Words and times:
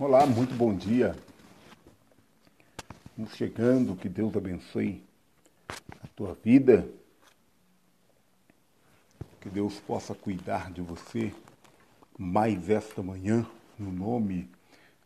Olá, 0.00 0.24
muito 0.24 0.54
bom 0.54 0.72
dia. 0.76 1.16
Estamos 3.10 3.34
chegando, 3.34 3.96
que 3.96 4.08
Deus 4.08 4.36
abençoe 4.36 5.02
a 5.68 6.06
tua 6.14 6.34
vida. 6.34 6.88
Que 9.40 9.48
Deus 9.48 9.80
possa 9.80 10.14
cuidar 10.14 10.70
de 10.70 10.80
você 10.80 11.34
mais 12.16 12.70
esta 12.70 13.02
manhã, 13.02 13.44
no 13.76 13.90
nome 13.90 14.48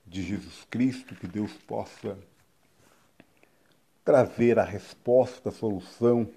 de 0.06 0.22
Jesus 0.22 0.66
Cristo, 0.68 1.14
que 1.14 1.26
Deus 1.26 1.54
possa 1.66 2.18
trazer 4.04 4.58
a 4.58 4.64
resposta, 4.64 5.48
a 5.48 5.52
solução 5.52 6.28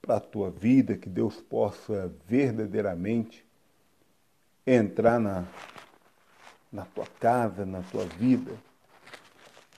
para 0.00 0.16
a 0.16 0.20
tua 0.20 0.50
vida, 0.50 0.96
que 0.96 1.10
Deus 1.10 1.42
possa 1.42 2.10
verdadeiramente 2.26 3.44
entrar 4.66 5.20
na 5.20 5.46
na 6.72 6.84
tua 6.84 7.06
casa, 7.18 7.66
na 7.66 7.82
tua 7.82 8.04
vida. 8.04 8.52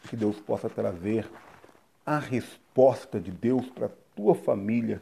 Que 0.09 0.17
Deus 0.17 0.39
possa 0.41 0.69
trazer 0.69 1.29
a 2.05 2.19
resposta 2.19 3.21
de 3.21 3.31
Deus 3.31 3.69
para 3.71 3.87
a 3.87 3.93
tua 4.15 4.35
família 4.35 5.01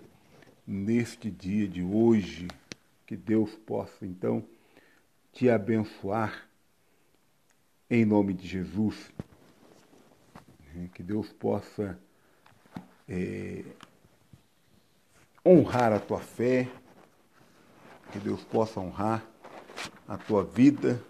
neste 0.67 1.31
dia 1.31 1.67
de 1.67 1.83
hoje. 1.83 2.49
Que 3.07 3.17
Deus 3.17 3.55
possa, 3.57 4.07
então, 4.07 4.45
te 5.33 5.51
abençoar 5.51 6.49
em 7.89 8.05
nome 8.05 8.35
de 8.35 8.47
Jesus. 8.47 9.11
Que 10.95 11.03
Deus 11.03 11.33
possa 11.33 11.99
é, 13.09 13.65
honrar 15.45 15.93
a 15.93 15.99
tua 15.99 16.21
fé, 16.21 16.69
que 18.13 18.21
Deus 18.21 18.45
possa 18.45 18.79
honrar 18.79 19.25
a 20.07 20.17
tua 20.17 20.45
vida 20.45 21.03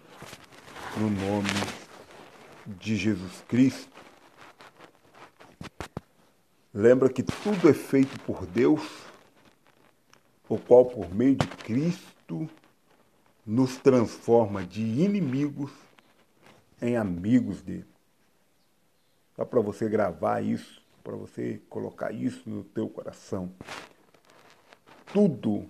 no 0.97 1.09
nome 1.09 1.49
de 2.65 2.95
Jesus 2.95 3.43
Cristo. 3.47 3.89
Lembra 6.73 7.09
que 7.09 7.23
tudo 7.23 7.69
é 7.69 7.73
feito 7.73 8.19
por 8.21 8.45
Deus, 8.45 8.81
o 10.47 10.57
qual, 10.57 10.85
por 10.85 11.13
meio 11.13 11.35
de 11.35 11.47
Cristo, 11.47 12.49
nos 13.45 13.77
transforma 13.77 14.63
de 14.63 14.81
inimigos 14.81 15.71
em 16.81 16.95
amigos 16.95 17.61
dele. 17.61 17.85
Só 19.35 19.45
para 19.45 19.61
você 19.61 19.87
gravar 19.89 20.41
isso, 20.41 20.81
para 21.03 21.15
você 21.15 21.61
colocar 21.69 22.11
isso 22.11 22.49
no 22.49 22.63
teu 22.63 22.89
coração. 22.89 23.51
Tudo 25.13 25.67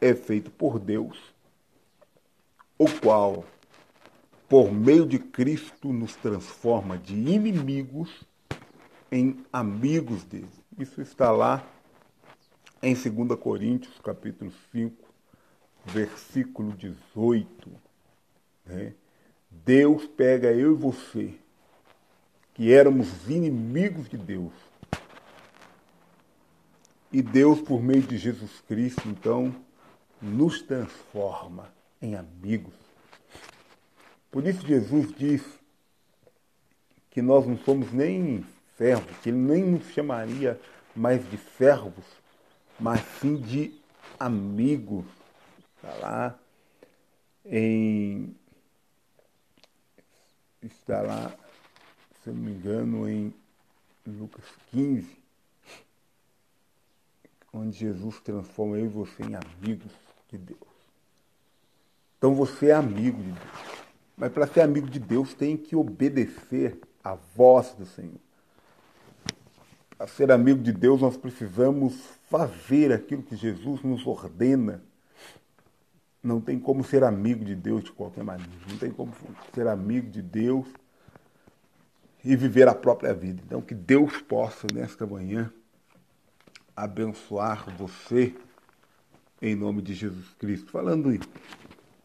é 0.00 0.14
feito 0.14 0.50
por 0.50 0.78
Deus, 0.78 1.18
o 2.78 2.86
qual 3.00 3.44
por 4.52 4.70
meio 4.70 5.06
de 5.06 5.18
Cristo, 5.18 5.94
nos 5.94 6.14
transforma 6.14 6.98
de 6.98 7.14
inimigos 7.14 8.22
em 9.10 9.42
amigos 9.50 10.24
dele. 10.24 10.52
Isso 10.78 11.00
está 11.00 11.30
lá 11.30 11.66
em 12.82 12.92
2 12.92 13.40
Coríntios, 13.40 13.98
capítulo 14.00 14.52
5, 14.70 14.94
versículo 15.86 16.72
18. 16.72 17.72
Né? 18.66 18.92
Deus 19.50 20.06
pega 20.06 20.52
eu 20.52 20.72
e 20.72 20.76
você, 20.76 21.34
que 22.52 22.74
éramos 22.74 23.08
inimigos 23.30 24.06
de 24.06 24.18
Deus, 24.18 24.52
e 27.10 27.22
Deus, 27.22 27.58
por 27.62 27.82
meio 27.82 28.02
de 28.02 28.18
Jesus 28.18 28.60
Cristo, 28.68 29.08
então, 29.08 29.54
nos 30.20 30.60
transforma 30.60 31.72
em 32.02 32.16
amigos. 32.16 32.81
Por 34.32 34.46
isso 34.46 34.66
Jesus 34.66 35.14
diz 35.14 35.42
que 37.10 37.20
nós 37.20 37.46
não 37.46 37.58
somos 37.58 37.92
nem 37.92 38.42
servos, 38.78 39.14
que 39.18 39.28
ele 39.28 39.36
nem 39.36 39.62
nos 39.62 39.86
chamaria 39.92 40.58
mais 40.96 41.30
de 41.30 41.36
servos, 41.58 42.04
mas 42.80 43.02
sim 43.20 43.36
de 43.36 43.78
amigos. 44.18 45.04
Está 45.76 45.94
lá 45.96 46.38
em. 47.44 48.34
Está 50.62 51.02
lá, 51.02 51.36
se 52.22 52.30
eu 52.30 52.34
não 52.34 52.42
me 52.42 52.52
engano, 52.52 53.06
em 53.10 53.34
Lucas 54.06 54.46
15, 54.70 55.14
onde 57.52 57.76
Jesus 57.76 58.18
transforma 58.20 58.78
eu 58.78 58.86
e 58.86 58.88
você 58.88 59.24
em 59.24 59.34
amigos 59.34 59.92
de 60.30 60.38
Deus. 60.38 60.60
Então 62.16 62.34
você 62.34 62.68
é 62.68 62.72
amigo 62.72 63.22
de 63.22 63.32
Deus. 63.32 63.71
Mas 64.16 64.32
para 64.32 64.46
ser 64.46 64.60
amigo 64.60 64.88
de 64.88 64.98
Deus 64.98 65.34
tem 65.34 65.56
que 65.56 65.74
obedecer 65.74 66.78
à 67.02 67.14
voz 67.14 67.74
do 67.74 67.86
Senhor. 67.86 68.20
Para 69.96 70.06
ser 70.06 70.30
amigo 70.30 70.62
de 70.62 70.72
Deus, 70.72 71.00
nós 71.00 71.16
precisamos 71.16 71.94
fazer 72.28 72.92
aquilo 72.92 73.22
que 73.22 73.36
Jesus 73.36 73.82
nos 73.82 74.06
ordena. 74.06 74.82
Não 76.22 76.40
tem 76.40 76.58
como 76.58 76.84
ser 76.84 77.04
amigo 77.04 77.44
de 77.44 77.54
Deus 77.54 77.84
de 77.84 77.92
qualquer 77.92 78.22
maneira. 78.22 78.52
Não 78.68 78.78
tem 78.78 78.90
como 78.90 79.12
ser 79.54 79.66
amigo 79.66 80.10
de 80.10 80.22
Deus 80.22 80.66
e 82.24 82.36
viver 82.36 82.68
a 82.68 82.74
própria 82.74 83.12
vida. 83.12 83.42
Então, 83.44 83.60
que 83.60 83.74
Deus 83.74 84.20
possa, 84.20 84.66
nesta 84.72 85.06
manhã, 85.06 85.52
abençoar 86.76 87.68
você 87.76 88.34
em 89.40 89.54
nome 89.54 89.82
de 89.82 89.94
Jesus 89.94 90.32
Cristo. 90.38 90.70
Falando 90.70 91.12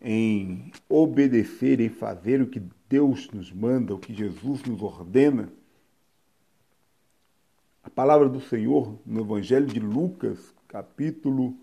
em 0.01 0.71
obedecer, 0.87 1.79
em 1.79 1.89
fazer 1.89 2.41
o 2.41 2.47
que 2.47 2.61
Deus 2.89 3.29
nos 3.31 3.51
manda, 3.51 3.93
o 3.93 3.99
que 3.99 4.13
Jesus 4.13 4.63
nos 4.63 4.81
ordena. 4.81 5.49
A 7.83 7.89
palavra 7.89 8.29
do 8.29 8.39
Senhor 8.41 8.97
no 9.05 9.21
Evangelho 9.21 9.65
de 9.65 9.79
Lucas, 9.79 10.53
capítulo 10.67 11.55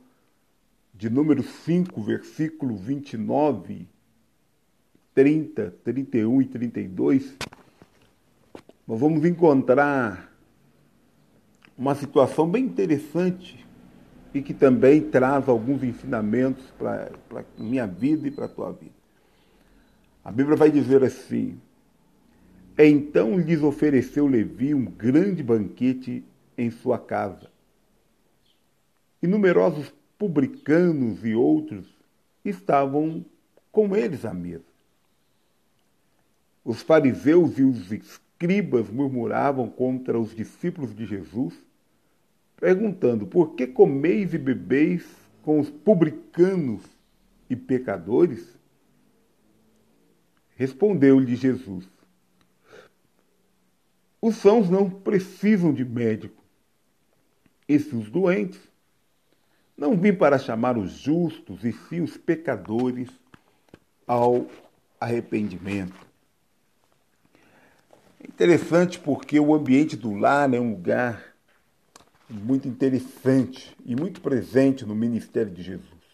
de 0.93 1.11
número 1.11 1.43
5, 1.43 2.01
versículo 2.03 2.77
29, 2.77 3.87
30, 5.15 5.71
31 5.85 6.43
e 6.43 6.45
32, 6.47 7.37
nós 8.87 9.01
vamos 9.01 9.25
encontrar 9.25 10.33
uma 11.77 11.95
situação 11.95 12.49
bem 12.49 12.65
interessante 12.65 13.65
e 14.35 14.43
que 14.43 14.53
também 14.53 15.01
traz 15.01 15.49
alguns 15.49 15.85
ensinamentos 15.85 16.65
para 16.77 17.13
a 17.37 17.45
minha 17.57 17.87
vida 17.87 18.27
e 18.27 18.33
para 18.33 18.47
a 18.47 18.49
tua 18.49 18.73
vida. 18.73 18.93
A 20.25 20.33
Bíblia 20.33 20.57
vai 20.57 20.73
dizer 20.73 21.05
assim: 21.05 21.57
Então 22.77 23.39
lhes 23.39 23.63
ofereceu 23.63 24.27
Levi 24.27 24.75
um 24.75 24.85
grande 24.85 25.41
banquete 25.41 26.25
em 26.59 26.69
sua 26.69 26.99
casa. 26.99 27.49
E 29.23 29.27
numerosos 29.29 29.95
publicanos 30.19 31.25
e 31.25 31.35
outros 31.35 31.87
estavam 32.45 33.25
com 33.71 33.95
eles 33.95 34.25
à 34.25 34.35
mesa. 34.35 34.65
Os 36.65 36.83
fariseus 36.83 37.59
e 37.59 37.63
os 37.63 37.93
escribas 37.93 38.91
murmuravam 38.91 39.69
contra 39.69 40.19
os 40.19 40.35
discípulos 40.35 40.95
de 40.95 41.07
Jesus 41.07 41.55
perguntando: 42.65 43.27
Por 43.27 43.55
que 43.55 43.67
comeis 43.67 44.33
e 44.33 44.39
bebeis 44.39 45.05
com 45.43 45.61
os 45.61 45.69
publicanos 45.69 46.81
e 47.51 47.55
pecadores? 47.55 48.57
Respondeu-lhe 50.57 51.37
Jesus: 51.37 51.87
Os 54.19 54.37
sãos 54.37 54.71
não 54.71 54.89
precisam 54.89 55.75
de 55.75 55.85
médico, 55.85 56.43
e 57.69 57.79
se 57.79 57.95
os 57.95 58.09
doentes. 58.09 58.61
Não 59.77 59.95
vim 59.95 60.15
para 60.15 60.39
chamar 60.39 60.79
os 60.79 60.93
justos, 60.93 61.65
e 61.65 61.73
sim 61.73 62.01
os 62.01 62.17
pecadores 62.17 63.11
ao 64.07 64.47
arrependimento. 64.99 66.07
É 68.21 68.27
interessante 68.27 68.99
porque 68.99 69.39
o 69.39 69.53
ambiente 69.53 69.97
do 69.97 70.15
lar 70.15 70.55
é 70.55 70.61
um 70.61 70.71
lugar 70.71 71.34
muito 72.29 72.67
interessante 72.67 73.77
e 73.85 73.95
muito 73.95 74.21
presente 74.21 74.85
no 74.85 74.95
ministério 74.95 75.53
de 75.53 75.63
Jesus. 75.63 76.05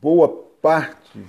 Boa 0.00 0.28
parte 0.62 1.22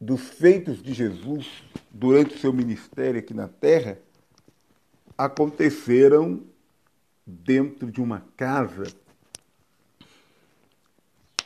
dos 0.00 0.22
feitos 0.22 0.82
de 0.82 0.92
Jesus 0.92 1.62
durante 1.90 2.34
o 2.34 2.38
seu 2.38 2.52
ministério 2.52 3.20
aqui 3.20 3.32
na 3.32 3.48
terra 3.48 3.98
aconteceram 5.16 6.42
dentro 7.26 7.90
de 7.90 8.00
uma 8.00 8.20
casa. 8.36 8.84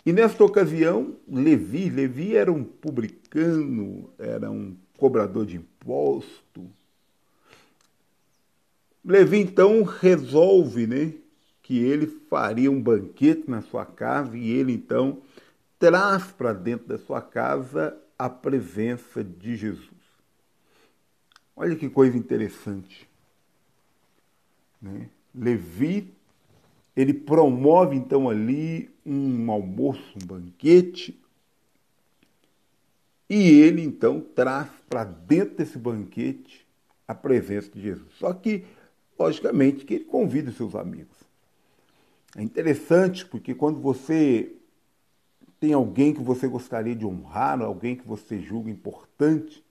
E 0.04 0.12
nesta 0.12 0.42
ocasião, 0.42 1.16
Levi, 1.28 1.90
Levi 1.90 2.34
era 2.34 2.50
um 2.50 2.64
publicano, 2.64 4.10
era 4.18 4.50
um 4.50 4.76
cobrador 4.96 5.46
de 5.46 5.56
imposto, 5.56 6.70
Levi 9.10 9.38
então 9.38 9.82
resolve, 9.82 10.86
né, 10.86 11.12
que 11.62 11.78
ele 11.78 12.06
faria 12.06 12.70
um 12.70 12.80
banquete 12.80 13.50
na 13.50 13.62
sua 13.62 13.84
casa 13.84 14.36
e 14.36 14.50
ele 14.50 14.72
então 14.72 15.20
traz 15.78 16.30
para 16.32 16.52
dentro 16.52 16.86
da 16.86 16.98
sua 16.98 17.20
casa 17.20 17.96
a 18.18 18.28
presença 18.28 19.24
de 19.24 19.56
Jesus. 19.56 19.88
Olha 21.56 21.74
que 21.76 21.88
coisa 21.88 22.16
interessante. 22.16 23.08
Né? 24.80 25.08
Levi, 25.34 26.12
ele 26.96 27.12
promove 27.14 27.96
então 27.96 28.28
ali 28.28 28.90
um 29.04 29.50
almoço, 29.50 30.02
um 30.22 30.26
banquete, 30.26 31.18
e 33.28 33.60
ele 33.60 33.82
então 33.82 34.20
traz 34.20 34.68
para 34.88 35.04
dentro 35.04 35.56
desse 35.56 35.78
banquete 35.78 36.66
a 37.06 37.14
presença 37.14 37.70
de 37.70 37.80
Jesus. 37.80 38.12
Só 38.18 38.32
que, 38.32 38.64
logicamente, 39.20 39.84
que 39.84 39.94
ele 39.94 40.04
convida 40.04 40.50
os 40.50 40.56
seus 40.56 40.74
amigos. 40.74 41.16
É 42.36 42.42
interessante 42.42 43.26
porque 43.26 43.54
quando 43.54 43.80
você 43.80 44.52
tem 45.58 45.72
alguém 45.74 46.14
que 46.14 46.22
você 46.22 46.48
gostaria 46.48 46.94
de 46.94 47.04
honrar, 47.04 47.60
alguém 47.60 47.94
que 47.96 48.06
você 48.06 48.40
julga 48.40 48.70
importante, 48.70 49.62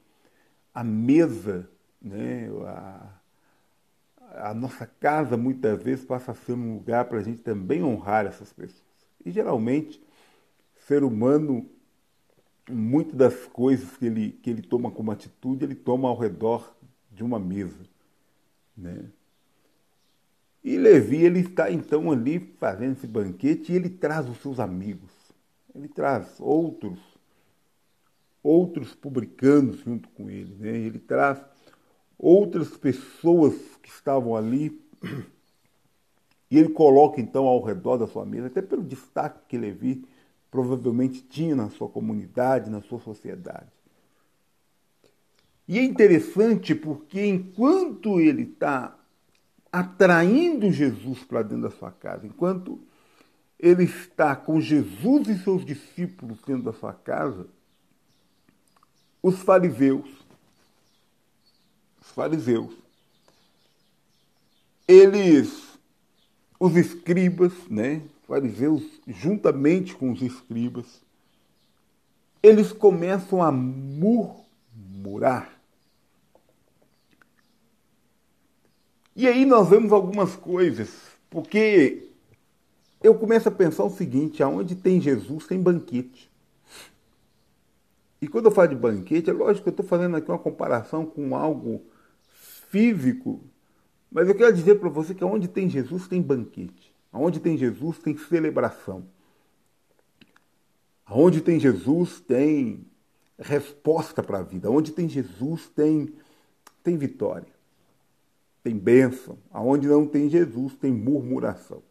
a 0.74 0.84
mesa, 0.84 1.68
né, 2.00 2.48
a, 2.68 4.50
a 4.50 4.54
nossa 4.54 4.86
casa 4.86 5.36
muitas 5.36 5.82
vezes 5.82 6.06
passa 6.06 6.32
a 6.32 6.36
ser 6.36 6.54
um 6.54 6.76
lugar 6.76 7.06
para 7.06 7.18
a 7.18 7.24
gente 7.24 7.42
também 7.42 7.84
honrar 7.84 8.28
essas 8.28 8.54
pessoas. 8.54 8.84
E 9.26 9.32
geralmente, 9.32 10.02
ser 10.88 11.04
humano, 11.04 11.68
muitas 12.70 13.16
das 13.16 13.46
coisas 13.48 13.98
que 13.98 14.06
ele, 14.06 14.32
que 14.44 14.50
ele 14.50 14.62
toma 14.62 14.92
como 14.92 15.12
atitude, 15.12 15.66
ele 15.66 15.76
toma 15.76 16.08
ao 16.08 16.18
redor 16.18 16.76
de 17.12 17.24
uma 17.24 17.40
mesa. 17.40 17.84
Né? 18.78 19.06
E 20.64 20.78
Levi, 20.78 21.24
ele 21.24 21.40
está 21.40 21.72
então 21.72 22.12
ali 22.12 22.40
fazendo 22.60 22.98
esse 22.98 23.08
banquete 23.08 23.72
e 23.72 23.76
ele 23.76 23.90
traz 23.90 24.28
os 24.30 24.38
seus 24.42 24.60
amigos 24.60 25.20
ele 25.80 25.88
traz 25.88 26.40
outros 26.40 27.00
outros 28.42 28.96
publicanos 28.96 29.80
junto 29.80 30.08
com 30.10 30.30
ele, 30.30 30.56
né? 30.56 30.78
Ele 30.78 30.98
traz 30.98 31.40
outras 32.18 32.70
pessoas 32.78 33.54
que 33.84 33.90
estavam 33.90 34.36
ali 34.36 34.82
e 36.50 36.58
ele 36.58 36.70
coloca 36.70 37.20
então 37.20 37.46
ao 37.46 37.62
redor 37.62 37.98
da 37.98 38.08
sua 38.08 38.26
mesa, 38.26 38.48
até 38.48 38.62
pelo 38.62 38.82
destaque 38.82 39.42
que 39.48 39.58
Levi 39.58 40.06
provavelmente 40.50 41.22
tinha 41.22 41.56
na 41.56 41.70
sua 41.70 41.90
comunidade, 41.90 42.70
na 42.70 42.82
sua 42.82 43.00
sociedade. 43.00 43.72
E 45.68 45.78
é 45.78 45.84
interessante 45.84 46.74
porque 46.74 47.24
enquanto 47.24 48.20
ele 48.20 48.44
está 48.44 48.98
atraindo 49.72 50.72
Jesus 50.72 51.24
para 51.24 51.44
dentro 51.44 51.70
da 51.70 51.72
sua 51.72 51.92
casa, 51.92 52.26
enquanto 52.26 52.80
ele 53.60 53.84
está 53.84 54.36
com 54.36 54.62
Jesus 54.62 55.28
e 55.28 55.44
seus 55.44 55.66
discípulos 55.66 56.40
dentro 56.46 56.64
da 56.64 56.74
sua 56.74 56.94
casa, 56.94 57.48
os 59.22 59.42
fariseus, 59.42 60.10
os 62.02 62.10
fariseus, 62.12 62.74
eles, 64.88 65.78
os 66.60 66.76
escribas, 66.76 67.54
né, 67.70 68.02
fariseus 68.28 68.84
juntamente 69.08 69.96
com 69.96 70.12
os 70.12 70.22
escribas, 70.22 71.02
eles 72.42 72.72
começam 72.72 73.44
a 73.44 73.52
murmurar. 73.52 75.59
E 79.20 79.28
aí 79.28 79.46
nós 79.46 79.68
vemos 79.68 79.92
algumas 79.92 80.34
coisas, 80.38 80.90
porque 81.30 82.08
eu 83.04 83.14
começo 83.16 83.50
a 83.50 83.52
pensar 83.52 83.84
o 83.84 83.90
seguinte: 83.90 84.42
aonde 84.42 84.78
tem 84.78 85.02
Jesus, 85.02 85.46
tem 85.46 85.62
banquete. 85.62 86.32
E 88.22 88.30
quando 88.30 88.46
eu 88.46 88.52
falo 88.52 88.70
de 88.70 88.76
banquete, 88.76 89.30
é 89.30 89.34
lógico 89.34 89.64
que 89.64 89.68
eu 89.68 89.72
estou 89.72 89.86
fazendo 89.86 90.16
aqui 90.16 90.32
uma 90.32 90.40
comparação 90.40 91.06
com 91.06 91.36
algo 91.36 91.82
físico, 92.70 93.42
mas 94.10 94.30
eu 94.30 94.36
quero 94.36 94.54
dizer 94.54 94.80
para 94.80 94.88
você 94.88 95.14
que 95.14 95.26
onde 95.26 95.50
tem 95.50 95.70
Jesus, 95.70 96.08
tem 96.08 96.22
banquete. 96.22 96.96
Onde 97.12 97.42
tem 97.42 97.58
Jesus, 97.58 98.00
tem 98.00 98.18
celebração. 98.18 99.04
Onde 101.06 101.42
tem 101.42 101.60
Jesus, 101.60 102.22
tem 102.22 102.86
resposta 103.38 104.24
para 104.24 104.40
a 104.40 104.44
vida. 104.44 104.72
Onde 104.72 104.94
tem 104.94 105.10
Jesus, 105.10 105.68
tem, 105.76 106.08
tem 106.82 106.96
vitória. 106.96 107.59
Tem 108.64 108.78
bênção. 108.78 109.38
Aonde 109.52 109.88
não 109.88 110.06
tem 110.06 110.30
Jesus, 110.30 110.76
tem 110.76 110.92
murmuração. 110.92 111.82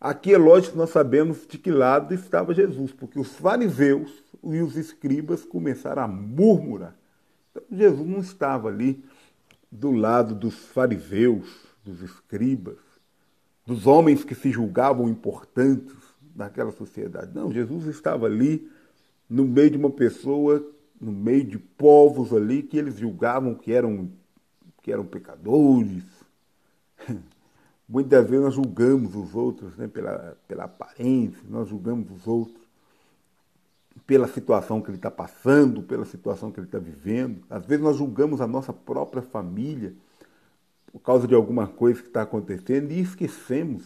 Aqui 0.00 0.34
é 0.34 0.38
lógico 0.38 0.72
que 0.72 0.78
nós 0.78 0.90
sabemos 0.90 1.46
de 1.46 1.58
que 1.58 1.70
lado 1.70 2.12
estava 2.12 2.52
Jesus, 2.52 2.92
porque 2.92 3.20
os 3.20 3.36
fariseus 3.36 4.10
e 4.42 4.60
os 4.60 4.76
escribas 4.76 5.44
começaram 5.44 6.02
a 6.02 6.08
murmurar. 6.08 6.96
Então, 7.50 7.62
Jesus 7.70 8.08
não 8.08 8.18
estava 8.18 8.68
ali 8.68 9.04
do 9.70 9.92
lado 9.92 10.34
dos 10.34 10.54
fariseus, 10.54 11.46
dos 11.84 12.02
escribas, 12.02 12.78
dos 13.64 13.86
homens 13.86 14.24
que 14.24 14.34
se 14.34 14.50
julgavam 14.50 15.08
importantes 15.08 15.94
naquela 16.34 16.72
sociedade. 16.72 17.34
Não, 17.34 17.52
Jesus 17.52 17.86
estava 17.86 18.26
ali 18.26 18.68
no 19.28 19.46
meio 19.46 19.70
de 19.70 19.76
uma 19.76 19.90
pessoa, 19.90 20.66
no 21.00 21.12
meio 21.12 21.44
de 21.44 21.58
povos 21.58 22.32
ali 22.32 22.62
que 22.62 22.76
eles 22.76 22.98
julgavam 22.98 23.54
que 23.54 23.72
eram, 23.72 24.10
que 24.82 24.92
eram 24.92 25.04
pecadores, 25.04 26.04
Muitas 27.92 28.26
vezes 28.26 28.42
nós 28.42 28.54
julgamos 28.54 29.14
os 29.14 29.34
outros 29.34 29.76
né, 29.76 29.86
pela, 29.86 30.34
pela 30.48 30.64
aparência, 30.64 31.42
nós 31.48 31.68
julgamos 31.68 32.10
os 32.10 32.26
outros 32.26 32.62
pela 34.06 34.26
situação 34.26 34.80
que 34.80 34.88
ele 34.88 34.96
está 34.96 35.10
passando, 35.10 35.82
pela 35.82 36.06
situação 36.06 36.50
que 36.50 36.58
ele 36.58 36.66
está 36.66 36.78
vivendo. 36.78 37.42
Às 37.50 37.66
vezes 37.66 37.84
nós 37.84 37.96
julgamos 37.96 38.40
a 38.40 38.46
nossa 38.46 38.72
própria 38.72 39.20
família 39.20 39.92
por 40.90 41.00
causa 41.00 41.26
de 41.26 41.34
alguma 41.34 41.66
coisa 41.66 42.00
que 42.00 42.08
está 42.08 42.22
acontecendo 42.22 42.90
e 42.92 43.00
esquecemos 43.00 43.84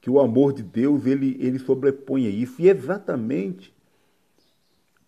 que 0.00 0.10
o 0.10 0.18
amor 0.18 0.52
de 0.52 0.64
Deus 0.64 1.06
ele, 1.06 1.36
ele 1.38 1.60
sobrepõe 1.60 2.26
isso. 2.26 2.60
E 2.60 2.68
exatamente 2.68 3.72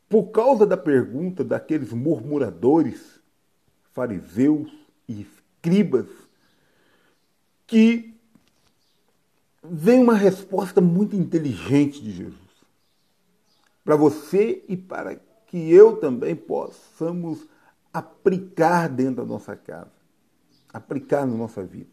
por 0.09 0.27
causa 0.27 0.65
da 0.65 0.77
pergunta 0.77 1.43
daqueles 1.43 1.93
murmuradores, 1.93 3.21
fariseus 3.93 4.83
e 5.09 5.23
escribas, 5.23 6.06
que 7.67 8.15
vem 9.62 10.01
uma 10.01 10.15
resposta 10.15 10.81
muito 10.81 11.17
inteligente 11.17 12.03
de 12.03 12.11
Jesus. 12.11 12.39
Para 13.85 13.97
você 13.97 14.65
e 14.69 14.77
para 14.77 15.17
que 15.46 15.73
eu 15.73 15.96
também 15.96 16.34
possamos 16.34 17.46
aplicar 17.93 18.89
dentro 18.89 19.17
da 19.17 19.25
nossa 19.25 19.55
casa, 19.55 19.93
aplicar 20.73 21.27
na 21.27 21.34
nossa 21.34 21.63
vida. 21.63 21.91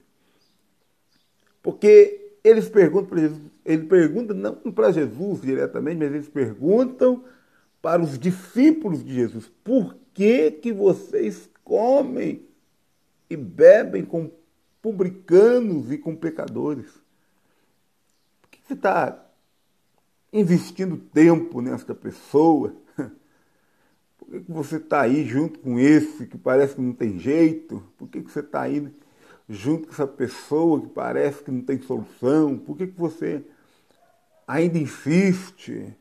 Porque 1.62 2.38
eles 2.44 2.68
perguntam 2.68 3.10
para 3.10 3.20
Jesus, 3.20 3.41
ele 3.63 3.86
pergunta 3.86 4.34
não 4.34 4.56
para 4.72 4.91
Jesus 4.91 5.41
diretamente, 5.41 5.98
mas 6.00 6.12
eles 6.12 6.27
perguntam 6.27 7.24
para 7.82 8.01
os 8.01 8.18
discípulos 8.18 9.03
de 9.03 9.13
Jesus, 9.13 9.51
por 9.63 9.96
que 10.13 10.51
que 10.51 10.72
vocês 10.72 11.50
comem 11.63 12.46
e 13.31 13.38
bebem 13.38 14.03
com 14.03 14.29
publicanos 14.81 15.89
e 15.89 15.97
com 15.97 16.13
pecadores. 16.13 16.91
Por 18.41 18.50
que 18.50 18.59
você 18.67 18.73
está 18.73 19.25
investindo 20.33 20.97
tempo 20.97 21.61
nesta 21.61 21.95
pessoa? 21.95 22.75
Por 24.17 24.27
que 24.27 24.51
você 24.51 24.75
está 24.75 25.01
aí 25.01 25.25
junto 25.25 25.59
com 25.59 25.79
esse 25.79 26.27
que 26.27 26.38
parece 26.38 26.75
que 26.75 26.81
não 26.81 26.91
tem 26.91 27.17
jeito? 27.17 27.81
Por 27.97 28.09
que 28.09 28.19
você 28.19 28.41
está 28.41 28.63
aí 28.63 28.93
junto 29.47 29.88
com 29.88 29.93
essa 29.93 30.07
pessoa 30.07 30.81
que 30.81 30.89
parece 30.89 31.41
que 31.41 31.51
não 31.51 31.61
tem 31.61 31.81
solução? 31.81 32.57
Por 32.57 32.75
que 32.75 32.85
você 32.85 33.45
ainda 34.45 34.77
insiste 34.77 35.95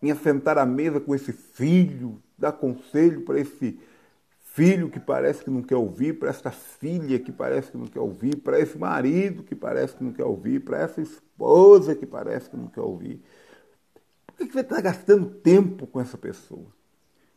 em 0.00 0.10
assentar 0.10 0.56
à 0.56 0.64
mesa 0.64 0.98
com 0.98 1.14
esse 1.14 1.32
filho, 1.32 2.22
dar 2.38 2.52
conselho 2.52 3.20
para 3.20 3.38
esse 3.38 3.50
filho 3.50 3.91
que 4.90 5.00
parece 5.00 5.42
que 5.42 5.50
não 5.50 5.62
quer 5.62 5.76
ouvir, 5.76 6.18
para 6.18 6.28
essa 6.28 6.50
filha 6.50 7.18
que 7.18 7.32
parece 7.32 7.70
que 7.70 7.78
não 7.78 7.86
quer 7.86 8.00
ouvir, 8.00 8.36
para 8.36 8.60
esse 8.60 8.76
marido 8.76 9.42
que 9.42 9.54
parece 9.54 9.96
que 9.96 10.04
não 10.04 10.12
quer 10.12 10.24
ouvir, 10.24 10.60
para 10.60 10.78
essa 10.78 11.00
esposa 11.00 11.94
que 11.94 12.04
parece 12.04 12.50
que 12.50 12.56
não 12.56 12.66
quer 12.66 12.82
ouvir. 12.82 13.22
Por 14.26 14.36
que 14.36 14.52
você 14.52 14.60
está 14.60 14.80
gastando 14.80 15.30
tempo 15.30 15.86
com 15.86 16.00
essa 16.00 16.18
pessoa? 16.18 16.66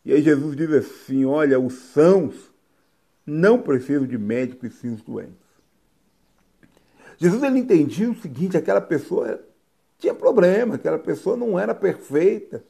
E 0.03 0.13
aí 0.13 0.21
Jesus 0.21 0.55
diz 0.55 0.69
assim: 0.71 1.23
olha, 1.25 1.59
os 1.59 1.73
sãos 1.73 2.53
não 3.25 3.61
precisam 3.61 4.05
de 4.05 4.17
médico 4.17 4.65
e 4.65 4.69
sim 4.69 4.93
os 4.93 5.01
doentes. 5.01 5.45
Jesus 7.17 7.41
ele 7.43 7.59
entendia 7.59 8.11
o 8.11 8.15
seguinte: 8.15 8.57
aquela 8.57 8.81
pessoa 8.81 9.41
tinha 9.97 10.13
problema, 10.13 10.75
aquela 10.75 10.99
pessoa 10.99 11.37
não 11.37 11.57
era 11.57 11.73
perfeita. 11.73 12.63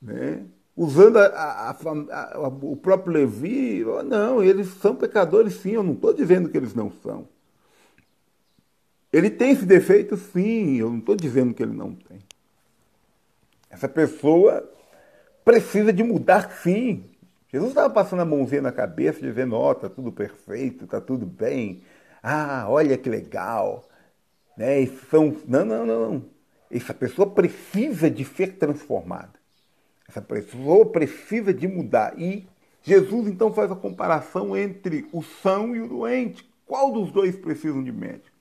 Né? 0.00 0.44
Usando 0.76 1.18
a, 1.18 1.26
a, 1.26 1.70
a, 1.70 2.48
o 2.48 2.76
próprio 2.76 3.12
Levi, 3.12 3.84
não, 4.04 4.42
eles 4.42 4.68
são 4.74 4.94
pecadores 4.94 5.54
sim, 5.54 5.72
eu 5.72 5.82
não 5.82 5.92
estou 5.92 6.12
dizendo 6.12 6.48
que 6.48 6.56
eles 6.56 6.74
não 6.74 6.90
são. 7.02 7.28
Ele 9.12 9.28
tem 9.28 9.50
esse 9.50 9.66
defeito 9.66 10.16
sim, 10.16 10.76
eu 10.76 10.88
não 10.88 10.98
estou 10.98 11.14
dizendo 11.14 11.52
que 11.52 11.62
ele 11.62 11.74
não 11.74 11.94
tem. 11.94 12.18
Essa 13.68 13.88
pessoa, 13.88 14.68
precisa 15.44 15.92
de 15.92 16.02
mudar 16.02 16.50
sim. 16.62 17.04
Jesus 17.52 17.70
estava 17.70 17.92
passando 17.92 18.20
a 18.20 18.24
mãozinha 18.24 18.62
na 18.62 18.72
cabeça, 18.72 19.20
dizendo, 19.20 19.54
ó, 19.54 19.70
oh, 19.70 19.74
tá 19.74 19.88
tudo 19.88 20.10
perfeito, 20.10 20.86
tá 20.86 21.00
tudo 21.00 21.26
bem. 21.26 21.82
Ah, 22.22 22.64
olha 22.68 22.96
que 22.96 23.10
legal. 23.10 23.86
Né? 24.56 24.86
São... 25.10 25.36
Não, 25.46 25.64
não, 25.64 25.84
não. 25.84 26.24
Essa 26.70 26.94
pessoa 26.94 27.28
precisa 27.28 28.10
de 28.10 28.24
ser 28.24 28.56
transformada. 28.56 29.41
Essa 30.08 30.20
pessoa 30.20 30.86
precisa 30.86 31.52
de 31.52 31.66
mudar. 31.66 32.18
E 32.18 32.46
Jesus 32.82 33.28
então 33.28 33.52
faz 33.52 33.70
a 33.70 33.76
comparação 33.76 34.56
entre 34.56 35.06
o 35.12 35.22
são 35.22 35.74
e 35.74 35.80
o 35.80 35.88
doente. 35.88 36.48
Qual 36.66 36.92
dos 36.92 37.10
dois 37.12 37.36
precisam 37.36 37.82
de 37.82 37.92
médico? 37.92 38.36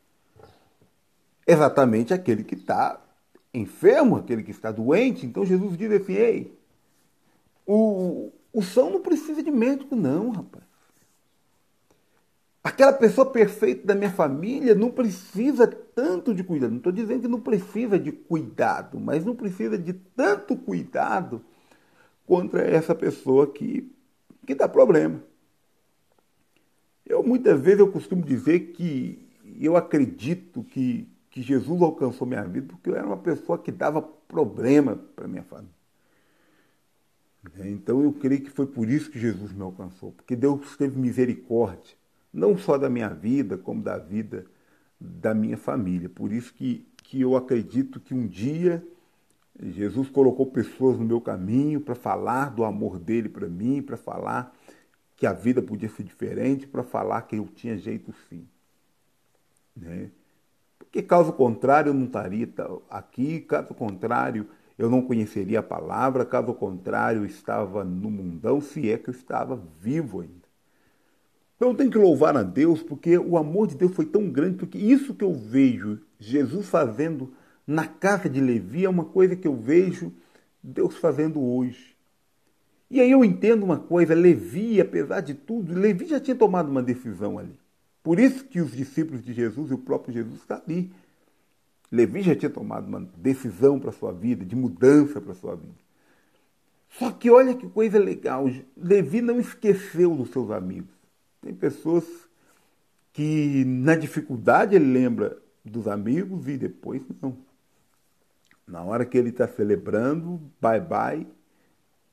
Exatamente 1.46 2.14
aquele 2.14 2.44
que 2.44 2.56
está 2.56 3.00
enfermo, 3.54 4.16
aquele 4.16 4.44
que 4.44 4.52
está 4.52 4.72
doente. 4.72 5.26
Então 5.26 5.46
Jesus 5.46 5.78
diz 5.78 5.92
assim: 5.92 6.14
ei, 6.14 6.60
o, 7.66 8.32
o 8.54 8.62
são 8.62 8.90
não 8.90 9.02
precisa 9.02 9.44
de 9.44 9.52
médico, 9.52 9.96
não, 9.96 10.30
rapaz. 10.32 10.64
Aquela 12.64 12.94
pessoa 12.94 13.26
perfeita 13.26 13.88
da 13.88 13.96
minha 13.96 14.12
família 14.12 14.76
não 14.76 14.92
precisa 14.92 15.66
tanto 15.66 16.34
de 16.34 16.44
cuidado. 16.44 16.70
Não 16.70 16.78
estou 16.78 16.92
dizendo 16.92 17.22
que 17.22 17.28
não 17.28 17.42
precisa 17.42 17.98
de 17.98 18.12
cuidado, 18.12 19.00
mas 19.00 19.26
não 19.26 19.36
precisa 19.36 19.80
de 19.80 19.94
tanto 19.94 20.56
cuidado 20.56 21.44
contra 22.32 22.62
essa 22.62 22.96
pessoa 22.96 23.46
que, 23.46 23.92
que 24.48 24.56
dá 24.56 24.66
problema. 24.66 25.22
Eu 27.06 27.22
muitas 27.22 27.60
vezes 27.60 27.82
eu 27.82 27.92
costumo 27.92 28.24
dizer 28.24 28.72
que 28.72 29.28
eu 29.60 29.76
acredito 29.76 30.64
que, 30.64 31.10
que 31.30 31.42
Jesus 31.42 31.82
alcançou 31.82 32.26
minha 32.26 32.46
vida 32.46 32.68
porque 32.70 32.90
eu 32.90 32.96
era 32.96 33.06
uma 33.06 33.18
pessoa 33.18 33.58
que 33.58 33.70
dava 33.70 34.02
problema 34.02 34.96
para 35.14 35.28
minha 35.28 35.44
família. 35.44 35.76
Então 37.66 38.02
eu 38.02 38.14
creio 38.14 38.44
que 38.44 38.50
foi 38.50 38.66
por 38.66 38.88
isso 38.88 39.12
que 39.12 39.20
Jesus 39.20 39.52
me 39.52 39.64
alcançou, 39.64 40.14
porque 40.14 40.34
Deus 40.34 40.78
teve 40.78 40.98
misericórdia 40.98 41.98
não 42.34 42.58
só 42.58 42.78
da 42.78 42.90
minha 42.90 43.10
vida, 43.10 43.58
como 43.58 43.84
da 43.84 43.98
vida 43.98 44.46
da 44.98 45.34
minha 45.34 45.58
família. 45.58 46.08
Por 46.08 46.32
isso 46.32 46.54
que, 46.54 46.88
que 47.04 47.20
eu 47.20 47.36
acredito 47.36 48.00
que 48.00 48.14
um 48.14 48.26
dia 48.26 48.82
Jesus 49.62 50.10
colocou 50.10 50.48
pessoas 50.48 50.98
no 50.98 51.06
meu 51.06 51.22
caminho 51.22 51.80
para 51.80 51.94
falar 51.94 52.50
do 52.50 52.64
amor 52.64 52.98
dele 52.98 53.30
para 53.30 53.48
mim, 53.48 53.82
para 53.82 53.96
falar 53.96 54.56
que 55.16 55.28
a 55.28 55.34
vida 55.34 55.62
podia 55.62 55.88
ser 55.90 56.04
diferente, 56.04 56.66
para 56.66 56.82
falar 56.82 57.22
que 57.24 57.36
eu 57.36 57.48
tinha 57.48 57.78
jeito 57.78 58.12
sim. 58.28 58.48
Né? 59.76 60.10
Porque 60.80 61.02
caso 61.04 61.32
contrário 61.34 61.92
eu 61.92 61.94
não 61.94 62.06
estaria 62.06 62.50
aqui, 62.90 63.42
caso 63.42 63.74
contrário 63.76 64.48
eu 64.80 64.90
não 64.90 65.04
conheceria 65.04 65.60
a 65.60 65.64
palavra, 65.64 66.26
caso 66.26 66.54
contrário 66.56 67.22
eu 67.22 67.26
estava 67.26 67.84
no 67.84 68.10
mundão, 68.10 68.60
se 68.60 68.90
é 68.92 68.98
que 68.98 69.10
eu 69.10 69.14
estava 69.14 69.62
vivo 69.80 70.22
ainda. 70.22 70.42
Então 71.56 71.70
eu 71.70 71.76
tenho 71.76 71.92
que 71.92 71.98
louvar 72.00 72.36
a 72.36 72.42
Deus 72.42 72.82
porque 72.82 73.16
o 73.16 73.38
amor 73.38 73.68
de 73.68 73.76
Deus 73.76 73.94
foi 73.94 74.08
tão 74.08 74.28
grande, 74.28 74.58
porque 74.58 74.80
isso 74.80 75.14
que 75.14 75.24
eu 75.24 75.36
vejo 75.36 76.00
Jesus 76.20 76.68
fazendo 76.68 77.32
na 77.72 77.88
casa 77.88 78.30
de 78.30 78.42
Levi 78.42 78.86
é 78.86 78.90
uma 78.90 79.06
coisa 79.06 79.36
que 79.36 79.48
eu 79.48 79.56
vejo 79.56 80.12
Deus 80.62 80.98
fazendo 80.98 81.42
hoje. 81.42 81.96
E 82.90 83.00
aí 83.00 83.10
eu 83.10 83.24
entendo 83.24 83.64
uma 83.64 83.80
coisa, 83.80 84.14
Levi, 84.14 84.82
apesar 84.82 85.22
de 85.22 85.34
tudo, 85.34 85.74
Levi 85.74 86.06
já 86.06 86.20
tinha 86.20 86.36
tomado 86.36 86.70
uma 86.70 86.84
decisão 86.84 87.40
ali. 87.40 87.58
Por 88.04 88.20
isso 88.20 88.44
que 88.44 88.60
os 88.60 88.72
discípulos 88.72 89.24
de 89.24 89.32
Jesus 89.32 89.72
e 89.72 89.74
o 89.74 89.78
próprio 89.78 90.14
Jesus 90.14 90.42
está 90.42 90.62
ali. 90.64 90.92
Levi 91.90 92.22
já 92.22 92.36
tinha 92.36 92.50
tomado 92.50 92.88
uma 92.88 93.10
decisão 93.16 93.80
para 93.80 93.90
a 93.90 93.94
sua 93.94 94.12
vida, 94.12 94.44
de 94.44 94.56
mudança 94.56 95.22
para 95.22 95.32
a 95.32 95.36
sua 95.36 95.56
vida. 95.56 95.74
Só 96.90 97.12
que 97.12 97.30
olha 97.30 97.56
que 97.56 97.70
coisa 97.70 97.98
legal, 97.98 98.46
Levi 98.76 99.22
não 99.22 99.40
esqueceu 99.40 100.14
dos 100.14 100.30
seus 100.30 100.52
amigos. 100.52 100.94
Tem 101.42 101.54
pessoas 101.54 102.04
que 103.14 103.64
na 103.66 103.96
dificuldade 103.96 104.76
ele 104.76 104.92
lembra 104.92 105.38
dos 105.64 105.88
amigos 105.88 106.48
e 106.50 106.58
depois 106.58 107.02
não. 107.22 107.38
Na 108.72 108.82
hora 108.82 109.06
que 109.06 109.18
ele 109.18 109.32
está 109.32 109.46
celebrando, 109.50 110.40
bye 110.62 110.80
bye, 110.80 111.28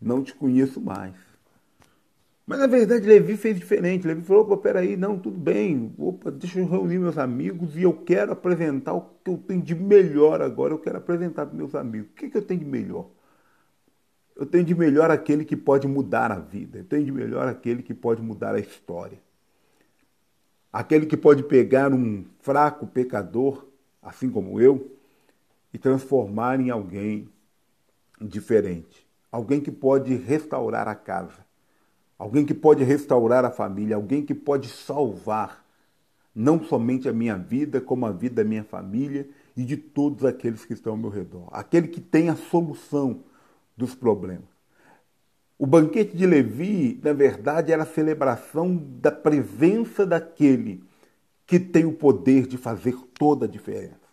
não 0.00 0.24
te 0.24 0.34
conheço 0.34 0.80
mais. 0.80 1.14
Mas 2.44 2.58
na 2.58 2.66
verdade 2.66 3.06
Levi 3.06 3.36
fez 3.36 3.56
diferente. 3.56 4.04
Levi 4.04 4.22
falou: 4.22 4.42
opa, 4.42 4.56
peraí, 4.56 4.96
não, 4.96 5.16
tudo 5.16 5.38
bem, 5.38 5.94
opa, 5.96 6.32
deixa 6.32 6.58
eu 6.58 6.66
reunir 6.66 6.98
meus 6.98 7.16
amigos 7.16 7.76
e 7.76 7.82
eu 7.82 7.92
quero 7.92 8.32
apresentar 8.32 8.92
o 8.92 9.02
que 9.22 9.30
eu 9.30 9.38
tenho 9.38 9.62
de 9.62 9.76
melhor 9.76 10.42
agora. 10.42 10.74
Eu 10.74 10.80
quero 10.80 10.98
apresentar 10.98 11.46
para 11.46 11.54
meus 11.54 11.76
amigos. 11.76 12.10
O 12.10 12.14
que, 12.14 12.28
que 12.28 12.36
eu 12.36 12.42
tenho 12.42 12.58
de 12.58 12.66
melhor? 12.66 13.06
Eu 14.34 14.44
tenho 14.44 14.64
de 14.64 14.74
melhor 14.74 15.12
aquele 15.12 15.44
que 15.44 15.56
pode 15.56 15.86
mudar 15.86 16.32
a 16.32 16.40
vida. 16.40 16.78
Eu 16.78 16.84
tenho 16.84 17.04
de 17.04 17.12
melhor 17.12 17.46
aquele 17.46 17.84
que 17.84 17.94
pode 17.94 18.20
mudar 18.20 18.56
a 18.56 18.58
história. 18.58 19.18
Aquele 20.72 21.06
que 21.06 21.16
pode 21.16 21.44
pegar 21.44 21.92
um 21.92 22.24
fraco 22.40 22.84
pecador, 22.84 23.64
assim 24.02 24.28
como 24.28 24.60
eu, 24.60 24.97
e 25.78 25.80
transformar 25.80 26.58
em 26.58 26.70
alguém 26.70 27.28
diferente. 28.20 29.06
Alguém 29.30 29.60
que 29.60 29.70
pode 29.70 30.14
restaurar 30.16 30.88
a 30.88 30.94
casa. 30.94 31.46
Alguém 32.18 32.44
que 32.44 32.52
pode 32.52 32.82
restaurar 32.82 33.44
a 33.44 33.50
família. 33.50 33.94
Alguém 33.94 34.24
que 34.24 34.34
pode 34.34 34.68
salvar 34.68 35.64
não 36.34 36.62
somente 36.62 37.08
a 37.08 37.12
minha 37.12 37.36
vida, 37.36 37.80
como 37.80 38.06
a 38.06 38.12
vida 38.12 38.42
da 38.42 38.48
minha 38.48 38.64
família 38.64 39.28
e 39.56 39.64
de 39.64 39.76
todos 39.76 40.24
aqueles 40.24 40.64
que 40.64 40.72
estão 40.72 40.92
ao 40.92 40.98
meu 40.98 41.10
redor. 41.10 41.48
Aquele 41.52 41.86
que 41.86 42.00
tem 42.00 42.28
a 42.28 42.36
solução 42.36 43.22
dos 43.76 43.94
problemas. 43.94 44.48
O 45.56 45.66
banquete 45.66 46.16
de 46.16 46.26
Levi, 46.26 47.00
na 47.02 47.12
verdade, 47.12 47.72
era 47.72 47.84
a 47.84 47.86
celebração 47.86 48.76
da 48.76 49.12
presença 49.12 50.04
daquele 50.04 50.82
que 51.46 51.58
tem 51.60 51.84
o 51.84 51.92
poder 51.92 52.46
de 52.46 52.56
fazer 52.56 52.96
toda 53.16 53.46
a 53.46 53.48
diferença. 53.48 54.07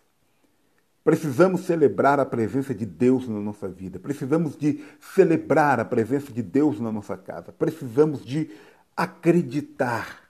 Precisamos 1.06 1.60
celebrar 1.60 2.18
a 2.18 2.26
presença 2.26 2.74
de 2.74 2.84
Deus 2.84 3.28
na 3.28 3.38
nossa 3.38 3.68
vida. 3.68 3.96
Precisamos 3.96 4.56
de 4.56 4.80
celebrar 5.14 5.78
a 5.78 5.84
presença 5.84 6.32
de 6.32 6.42
Deus 6.42 6.80
na 6.80 6.90
nossa 6.90 7.16
casa. 7.16 7.52
Precisamos 7.52 8.24
de 8.24 8.50
acreditar 8.96 10.28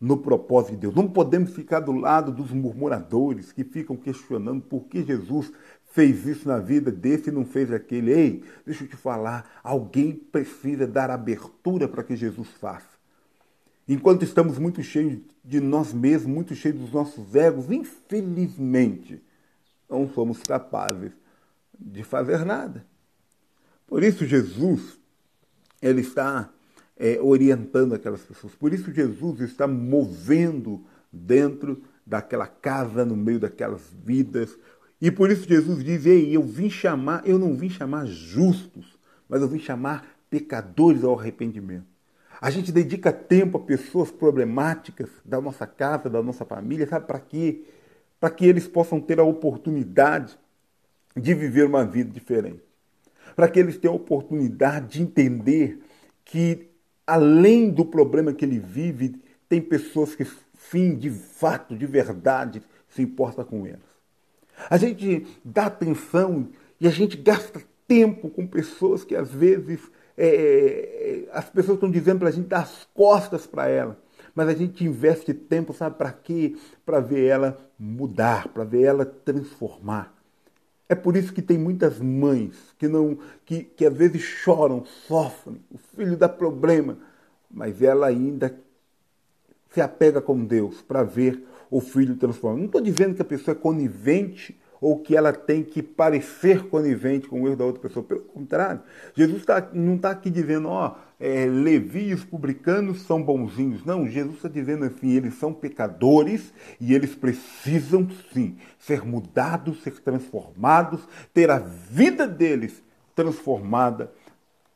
no 0.00 0.16
propósito 0.18 0.70
de 0.70 0.82
Deus. 0.82 0.94
Não 0.94 1.08
podemos 1.08 1.52
ficar 1.52 1.80
do 1.80 1.90
lado 1.90 2.30
dos 2.30 2.52
murmuradores 2.52 3.50
que 3.50 3.64
ficam 3.64 3.96
questionando 3.96 4.62
por 4.62 4.84
que 4.84 5.02
Jesus 5.02 5.52
fez 5.90 6.24
isso 6.28 6.46
na 6.46 6.60
vida 6.60 6.92
desse 6.92 7.30
e 7.30 7.32
não 7.32 7.44
fez 7.44 7.72
aquele. 7.72 8.12
Ei, 8.12 8.44
deixa 8.64 8.84
eu 8.84 8.88
te 8.88 8.94
falar, 8.94 9.58
alguém 9.64 10.12
precisa 10.12 10.86
dar 10.86 11.10
abertura 11.10 11.88
para 11.88 12.04
que 12.04 12.14
Jesus 12.14 12.50
faça. 12.60 12.94
Enquanto 13.88 14.22
estamos 14.22 14.60
muito 14.60 14.80
cheios 14.80 15.18
de 15.44 15.58
nós 15.58 15.92
mesmos, 15.92 16.32
muito 16.32 16.54
cheios 16.54 16.78
dos 16.78 16.92
nossos 16.92 17.34
egos, 17.34 17.68
infelizmente, 17.68 19.20
não 19.94 20.08
somos 20.12 20.42
capazes 20.42 21.12
de 21.78 22.02
fazer 22.02 22.44
nada. 22.44 22.84
Por 23.86 24.02
isso 24.02 24.26
Jesus, 24.26 24.98
ele 25.80 26.00
está 26.00 26.50
é, 26.96 27.18
orientando 27.20 27.94
aquelas 27.94 28.22
pessoas. 28.22 28.54
Por 28.54 28.72
isso 28.72 28.92
Jesus 28.92 29.40
está 29.40 29.66
movendo 29.66 30.84
dentro 31.12 31.82
daquela 32.04 32.46
casa, 32.46 33.04
no 33.04 33.16
meio 33.16 33.38
daquelas 33.38 33.82
vidas, 34.04 34.58
e 35.00 35.10
por 35.10 35.30
isso 35.30 35.48
Jesus 35.48 35.84
diz: 35.84 36.06
Ei, 36.06 36.34
eu 36.34 36.42
vim 36.42 36.70
chamar, 36.70 37.22
eu 37.26 37.38
não 37.38 37.54
vim 37.54 37.68
chamar 37.68 38.06
justos, 38.06 38.98
mas 39.28 39.42
eu 39.42 39.48
vim 39.48 39.58
chamar 39.58 40.06
pecadores 40.28 41.04
ao 41.04 41.18
arrependimento. 41.18 41.86
A 42.40 42.50
gente 42.50 42.72
dedica 42.72 43.12
tempo 43.12 43.56
a 43.56 43.60
pessoas 43.60 44.10
problemáticas 44.10 45.08
da 45.24 45.40
nossa 45.40 45.66
casa, 45.66 46.10
da 46.10 46.22
nossa 46.22 46.44
família, 46.44 46.86
sabe 46.86 47.06
para 47.06 47.20
quê? 47.20 47.64
Para 48.24 48.30
que 48.30 48.46
eles 48.46 48.66
possam 48.66 49.02
ter 49.02 49.20
a 49.20 49.22
oportunidade 49.22 50.38
de 51.14 51.34
viver 51.34 51.66
uma 51.66 51.84
vida 51.84 52.10
diferente. 52.10 52.62
Para 53.36 53.46
que 53.48 53.60
eles 53.60 53.76
tenham 53.76 53.92
a 53.92 53.98
oportunidade 53.98 54.94
de 54.94 55.02
entender 55.02 55.78
que, 56.24 56.70
além 57.06 57.68
do 57.68 57.84
problema 57.84 58.32
que 58.32 58.42
ele 58.42 58.58
vive, 58.58 59.20
tem 59.46 59.60
pessoas 59.60 60.14
que, 60.14 60.26
sim, 60.70 60.96
de 60.96 61.10
fato, 61.10 61.76
de 61.76 61.84
verdade, 61.84 62.62
se 62.88 63.02
importam 63.02 63.44
com 63.44 63.66
eles. 63.66 63.84
A 64.70 64.78
gente 64.78 65.26
dá 65.44 65.66
atenção 65.66 66.48
e 66.80 66.88
a 66.88 66.90
gente 66.90 67.18
gasta 67.18 67.60
tempo 67.86 68.30
com 68.30 68.46
pessoas 68.46 69.04
que 69.04 69.14
às 69.14 69.30
vezes 69.34 69.80
é, 70.16 71.26
é 71.28 71.28
as 71.30 71.50
pessoas 71.50 71.76
estão 71.76 71.90
dizendo 71.90 72.20
para 72.20 72.28
a 72.30 72.32
gente 72.32 72.48
dar 72.48 72.62
as 72.62 72.88
costas 72.94 73.46
para 73.46 73.68
ela. 73.68 74.02
Mas 74.34 74.48
a 74.48 74.54
gente 74.54 74.84
investe 74.84 75.32
tempo, 75.32 75.72
sabe 75.72 75.96
para 75.96 76.12
quê? 76.12 76.56
Para 76.84 77.00
ver 77.00 77.24
ela 77.24 77.58
mudar, 77.78 78.48
para 78.48 78.64
ver 78.64 78.82
ela 78.82 79.04
transformar. 79.04 80.12
É 80.88 80.94
por 80.94 81.16
isso 81.16 81.32
que 81.32 81.40
tem 81.40 81.56
muitas 81.56 81.98
mães 81.98 82.54
que 82.78 82.88
não 82.88 83.18
que, 83.44 83.62
que 83.62 83.86
às 83.86 83.94
vezes 83.94 84.22
choram, 84.22 84.84
sofrem, 84.84 85.60
o 85.70 85.78
filho 85.78 86.16
dá 86.16 86.28
problema, 86.28 86.98
mas 87.50 87.80
ela 87.80 88.06
ainda 88.06 88.54
se 89.70 89.80
apega 89.80 90.20
com 90.20 90.44
Deus 90.44 90.82
para 90.82 91.02
ver 91.02 91.42
o 91.70 91.80
filho 91.80 92.16
transformado. 92.16 92.58
Não 92.58 92.66
estou 92.66 92.80
dizendo 92.80 93.14
que 93.14 93.22
a 93.22 93.24
pessoa 93.24 93.56
é 93.56 93.58
conivente 93.58 94.56
ou 94.84 94.98
que 94.98 95.16
ela 95.16 95.32
tem 95.32 95.64
que 95.64 95.82
parecer 95.82 96.68
conivente 96.68 97.26
com 97.26 97.40
o 97.40 97.46
erro 97.46 97.56
da 97.56 97.64
outra 97.64 97.80
pessoa. 97.80 98.04
Pelo 98.04 98.20
contrário, 98.20 98.82
Jesus 99.14 99.42
tá, 99.42 99.70
não 99.72 99.96
está 99.96 100.10
aqui 100.10 100.28
dizendo, 100.28 100.68
ó, 100.68 100.96
é, 101.18 101.46
Levi 101.46 102.08
e 102.08 102.12
os 102.12 102.22
publicanos 102.22 103.00
são 103.00 103.22
bonzinhos. 103.22 103.82
Não, 103.82 104.06
Jesus 104.06 104.36
está 104.36 104.48
dizendo 104.50 104.84
assim, 104.84 105.12
eles 105.12 105.36
são 105.36 105.54
pecadores 105.54 106.52
e 106.78 106.94
eles 106.94 107.14
precisam 107.14 108.06
sim 108.30 108.58
ser 108.78 109.06
mudados, 109.06 109.82
ser 109.82 109.98
transformados, 110.02 111.00
ter 111.32 111.50
a 111.50 111.60
vida 111.60 112.28
deles 112.28 112.82
transformada. 113.14 114.12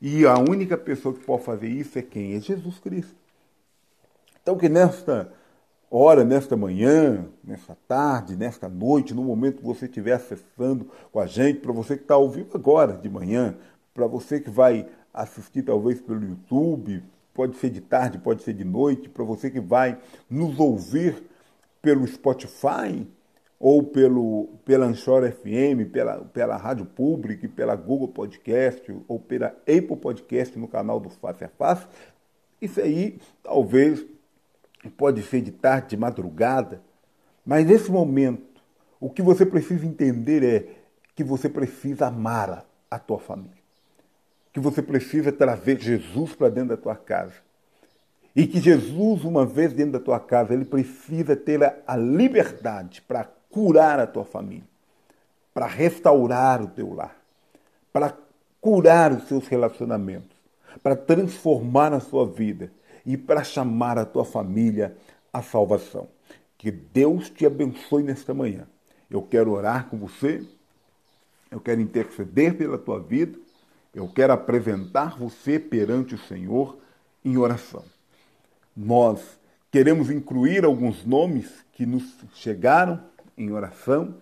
E 0.01 0.25
a 0.25 0.39
única 0.39 0.75
pessoa 0.75 1.13
que 1.13 1.23
pode 1.23 1.43
fazer 1.43 1.67
isso 1.67 1.99
é 1.99 2.01
quem? 2.01 2.33
É 2.33 2.39
Jesus 2.39 2.79
Cristo. 2.79 3.13
Então 4.41 4.57
que 4.57 4.67
nesta 4.67 5.31
hora, 5.89 6.23
nesta 6.23 6.55
manhã, 6.55 7.25
nesta 7.43 7.75
tarde, 7.87 8.35
nesta 8.35 8.69
noite, 8.69 9.13
no 9.13 9.23
momento 9.23 9.57
que 9.57 9.65
você 9.65 9.85
estiver 9.85 10.13
acessando 10.13 10.87
com 11.11 11.19
a 11.19 11.25
gente, 11.25 11.59
para 11.59 11.71
você 11.71 11.95
que 11.95 12.03
está 12.03 12.17
ouvindo 12.17 12.49
agora 12.53 12.93
de 12.93 13.09
manhã, 13.09 13.55
para 13.93 14.05
você 14.05 14.39
que 14.39 14.49
vai 14.49 14.87
assistir 15.13 15.63
talvez 15.63 16.01
pelo 16.01 16.23
YouTube, 16.23 17.03
pode 17.33 17.57
ser 17.57 17.69
de 17.69 17.81
tarde, 17.81 18.19
pode 18.19 18.43
ser 18.43 18.53
de 18.53 18.63
noite, 18.63 19.09
para 19.09 19.23
você 19.23 19.49
que 19.49 19.59
vai 19.59 19.97
nos 20.29 20.59
ouvir 20.59 21.23
pelo 21.81 22.05
Spotify 22.05 23.07
ou 23.59 23.83
pelo, 23.83 24.49
pela 24.63 24.85
Anchor 24.85 25.29
FM, 25.31 25.91
pela, 25.91 26.19
pela 26.25 26.55
Rádio 26.55 26.85
Pública, 26.85 27.49
pela 27.49 27.75
Google 27.75 28.07
Podcast 28.07 28.95
ou 29.07 29.19
pela 29.19 29.47
Apple 29.47 29.97
Podcast 29.97 30.57
no 30.57 30.67
canal 30.67 30.99
do 30.99 31.09
Face 31.09 31.43
a 31.43 31.49
Face, 31.49 31.87
isso 32.61 32.79
aí 32.79 33.19
talvez 33.41 34.05
pode 34.87 35.23
ser 35.23 35.41
de 35.41 35.51
tarde, 35.51 35.89
de 35.89 35.97
madrugada, 35.97 36.81
mas 37.45 37.65
nesse 37.65 37.91
momento, 37.91 38.61
o 38.99 39.09
que 39.09 39.21
você 39.21 39.45
precisa 39.45 39.85
entender 39.85 40.43
é 40.43 40.75
que 41.15 41.23
você 41.23 41.49
precisa 41.49 42.07
amar 42.07 42.65
a 42.89 42.99
tua 42.99 43.19
família, 43.19 43.57
que 44.53 44.59
você 44.59 44.81
precisa 44.81 45.31
trazer 45.31 45.79
Jesus 45.79 46.35
para 46.35 46.49
dentro 46.49 46.69
da 46.69 46.77
tua 46.77 46.95
casa. 46.95 47.33
E 48.35 48.45
que 48.45 48.61
Jesus, 48.61 49.23
uma 49.23 49.45
vez 49.45 49.73
dentro 49.73 49.93
da 49.93 49.99
tua 49.99 50.19
casa, 50.19 50.53
ele 50.53 50.63
precisa 50.63 51.35
ter 51.35 51.61
a, 51.85 51.97
liberdade 51.97 53.01
para 53.01 53.27
curar 53.49 53.99
a 53.99 54.07
tua 54.07 54.23
família, 54.23 54.67
para 55.53 55.65
restaurar 55.65 56.61
o 56.61 56.67
teu 56.67 56.93
lar, 56.93 57.17
para 57.91 58.15
curar 58.61 59.11
os 59.11 59.27
seus 59.27 59.47
relacionamentos, 59.47 60.37
para 60.83 60.95
transformar 60.95 61.91
a 61.93 61.99
sua 61.99 62.25
vida 62.27 62.71
e 63.05 63.17
para 63.17 63.43
chamar 63.43 63.97
a 63.97 64.05
tua 64.05 64.25
família 64.25 64.95
à 65.31 65.41
salvação. 65.41 66.07
Que 66.57 66.71
Deus 66.71 67.29
te 67.29 67.45
abençoe 67.45 68.03
nesta 68.03 68.33
manhã. 68.33 68.67
Eu 69.09 69.21
quero 69.21 69.51
orar 69.51 69.87
com 69.89 69.97
você, 69.97 70.45
eu 71.49 71.59
quero 71.59 71.81
interceder 71.81 72.55
pela 72.57 72.77
tua 72.77 72.99
vida, 72.99 73.37
eu 73.93 74.07
quero 74.07 74.33
apresentar 74.33 75.17
você 75.17 75.57
perante 75.57 76.15
o 76.15 76.17
Senhor 76.17 76.77
em 77.23 77.37
oração. 77.37 77.83
Nós 78.75 79.39
queremos 79.71 80.09
incluir 80.09 80.63
alguns 80.63 81.05
nomes 81.05 81.65
que 81.73 81.85
nos 81.85 82.03
chegaram 82.35 83.03
em 83.37 83.51
oração. 83.51 84.15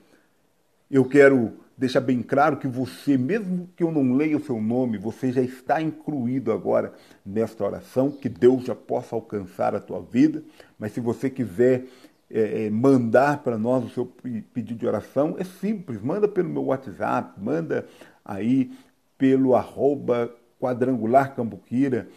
Eu 0.90 1.04
quero 1.06 1.60
deixar 1.78 2.02
bem 2.02 2.22
claro 2.22 2.58
que 2.58 2.68
você, 2.68 3.18
mesmo 3.18 3.70
que 3.76 3.84
eu 3.84 3.92
não 3.92 4.14
leia 4.14 4.38
o 4.38 4.44
seu 4.44 4.62
nome, 4.62 4.98
você 4.98 5.32
já 5.32 5.42
está 5.42 5.82
incluído 5.82 6.52
agora 6.52 6.94
nesta 7.26 7.64
oração, 7.64 8.12
que 8.12 8.28
Deus 8.28 8.64
já 8.66 8.76
possa 8.76 9.16
alcançar 9.16 9.76
a 9.76 9.80
tua 9.80 10.02
vida. 10.02 10.44
Mas 10.80 10.92
se 10.94 11.00
você 11.00 11.30
quiser 11.30 11.86
é, 12.30 12.70
mandar 12.70 13.44
para 13.44 13.58
nós 13.58 13.86
o 13.86 13.90
seu 13.90 14.06
pedido 14.54 14.80
de 14.80 14.88
oração, 14.88 15.36
é 15.38 15.44
simples, 15.44 16.02
manda 16.02 16.28
pelo 16.28 16.50
meu 16.50 16.66
WhatsApp, 16.66 17.40
manda 17.40 17.86
aí 18.26 18.72
pelo 19.18 19.56
arroba 19.56 20.34
quadrangular 20.60 21.36
cambuquira 21.36 22.08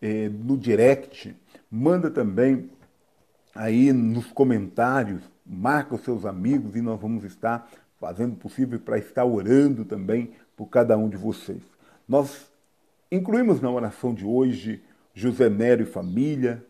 é, 0.00 0.28
no 0.28 0.56
direct, 0.56 1.36
manda 1.70 2.10
também 2.10 2.70
aí 3.54 3.92
nos 3.92 4.26
comentários 4.26 5.22
marca 5.50 5.96
os 5.96 6.02
seus 6.02 6.24
amigos 6.24 6.76
e 6.76 6.80
nós 6.80 7.00
vamos 7.00 7.24
estar 7.24 7.68
fazendo 8.00 8.32
o 8.32 8.36
possível 8.36 8.80
para 8.80 8.98
estar 8.98 9.24
orando 9.24 9.84
também 9.84 10.30
por 10.56 10.66
cada 10.66 10.96
um 10.96 11.08
de 11.08 11.18
vocês. 11.18 11.62
Nós 12.08 12.50
incluímos 13.12 13.60
na 13.60 13.70
oração 13.70 14.14
de 14.14 14.24
hoje 14.24 14.82
José 15.14 15.50
Nero 15.50 15.82
e 15.82 15.86
família, 15.86 16.64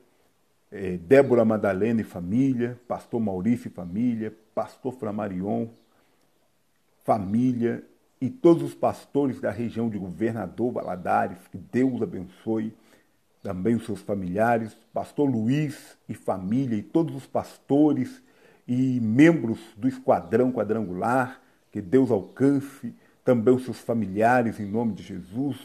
eh, 0.73 0.97
Débora 0.97 1.45
Madalena 1.45 2.01
e 2.01 2.05
família, 2.05 2.79
Pastor 2.89 3.21
Maurício 3.21 3.69
e 3.69 3.71
família, 3.71 4.35
Pastor 4.55 4.93
Flamarion, 4.93 5.69
família 7.05 7.85
e 8.21 8.29
todos 8.29 8.63
os 8.65 8.75
pastores 8.75 9.41
da 9.41 9.51
região 9.51 9.89
de 9.89 9.99
Governador 9.99 10.73
Valadares, 10.73 11.39
que 11.51 11.57
Deus 11.57 12.03
abençoe 12.03 12.75
também 13.43 13.77
os 13.77 13.87
seus 13.87 14.03
familiares, 14.03 14.77
Pastor 14.93 15.31
Luiz 15.31 15.97
e 16.09 16.15
família 16.15 16.77
e 16.77 16.83
todos 16.83 17.15
os 17.15 17.27
pastores 17.27 18.23
e 18.71 19.01
membros 19.01 19.59
do 19.77 19.89
esquadrão 19.89 20.53
quadrangular, 20.53 21.41
que 21.73 21.81
Deus 21.81 22.09
alcance 22.09 22.95
também 23.25 23.53
os 23.53 23.65
seus 23.65 23.81
familiares 23.81 24.61
em 24.61 24.65
nome 24.65 24.93
de 24.93 25.03
Jesus, 25.03 25.57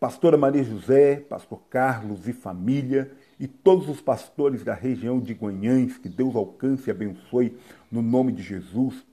pastora 0.00 0.36
Maria 0.36 0.64
José, 0.64 1.20
pastor 1.28 1.60
Carlos 1.70 2.26
e 2.26 2.32
família, 2.32 3.12
e 3.38 3.46
todos 3.46 3.88
os 3.88 4.00
pastores 4.00 4.64
da 4.64 4.74
região 4.74 5.20
de 5.20 5.34
Guanhães, 5.34 5.98
que 5.98 6.08
Deus 6.08 6.34
alcance 6.34 6.88
e 6.88 6.90
abençoe 6.90 7.56
no 7.92 8.02
nome 8.02 8.32
de 8.32 8.42
Jesus, 8.42 9.06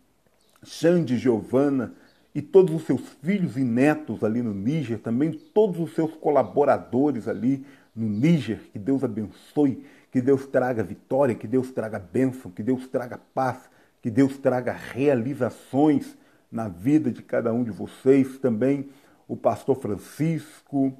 Xande 0.63 1.19
Giovana 1.19 1.93
e 2.33 2.41
todos 2.41 2.73
os 2.73 2.81
seus 2.81 3.01
filhos 3.21 3.57
e 3.57 3.63
netos 3.63 4.23
ali 4.23 4.41
no 4.41 4.55
Níger, 4.55 4.97
também 4.97 5.33
todos 5.53 5.79
os 5.79 5.93
seus 5.93 6.15
colaboradores 6.15 7.27
ali 7.27 7.63
no 7.95 8.09
Níger, 8.09 8.59
que 8.73 8.79
Deus 8.79 9.03
abençoe 9.03 9.85
que 10.11 10.21
Deus 10.21 10.47
traga 10.47 10.83
vitória, 10.83 11.35
que 11.35 11.47
Deus 11.47 11.71
traga 11.71 11.99
bênção, 11.99 12.51
que 12.51 12.63
Deus 12.63 12.87
traga 12.87 13.19
paz, 13.33 13.69
que 14.01 14.09
Deus 14.09 14.37
traga 14.37 14.71
realizações 14.71 16.17
na 16.51 16.67
vida 16.67 17.11
de 17.11 17.21
cada 17.21 17.53
um 17.53 17.63
de 17.63 17.71
vocês. 17.71 18.37
Também 18.37 18.89
o 19.27 19.35
pastor 19.35 19.75
Francisco 19.79 20.97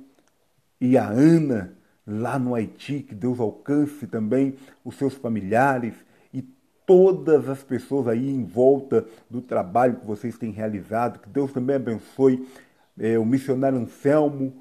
e 0.80 0.98
a 0.98 1.08
Ana 1.08 1.74
lá 2.06 2.38
no 2.40 2.56
Haiti, 2.56 3.02
que 3.02 3.16
Deus 3.16 3.40
alcance 3.40 4.08
também 4.08 4.56
os 4.84 4.96
seus 4.96 5.14
familiares 5.16 5.94
e 6.34 6.42
todas 6.86 7.50
as 7.50 7.64
pessoas 7.64 8.08
aí 8.08 8.30
em 8.30 8.46
volta 8.46 9.06
do 9.30 9.42
trabalho 9.42 9.98
que 9.98 10.06
vocês 10.06 10.38
têm 10.38 10.52
realizado. 10.52 11.20
Que 11.20 11.30
Deus 11.30 11.52
também 11.52 11.76
abençoe 11.76 12.48
é, 12.98 13.18
o 13.18 13.26
missionário 13.26 13.78
Anselmo 13.78 14.54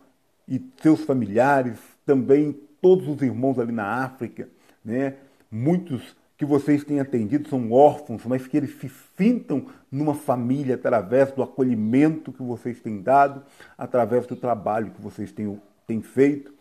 e 0.49 0.65
seus 0.81 1.01
familiares, 1.03 1.79
também 2.05 2.57
todos 2.87 3.09
os 3.09 3.21
irmãos 3.21 3.59
ali 3.59 3.73
na 3.73 4.05
África, 4.05 4.49
né? 4.85 5.15
Muitos 5.51 6.15
que 6.37 6.45
vocês 6.45 6.85
têm 6.85 7.01
atendido 7.01 7.49
são 7.49 7.73
órfãos, 7.73 8.25
mas 8.25 8.47
que 8.47 8.57
eles 8.57 8.79
se 8.79 8.89
sintam 9.19 9.67
numa 9.91 10.15
família 10.15 10.77
através 10.77 11.33
do 11.33 11.43
acolhimento 11.43 12.33
que 12.33 12.45
vocês 12.45 12.79
têm 12.79 13.03
dado, 13.03 13.43
através 13.77 14.25
do 14.25 14.37
trabalho 14.37 14.93
que 14.93 15.03
vocês 15.03 15.33
têm, 15.33 15.61
têm 15.85 16.01
feito. 16.01 16.55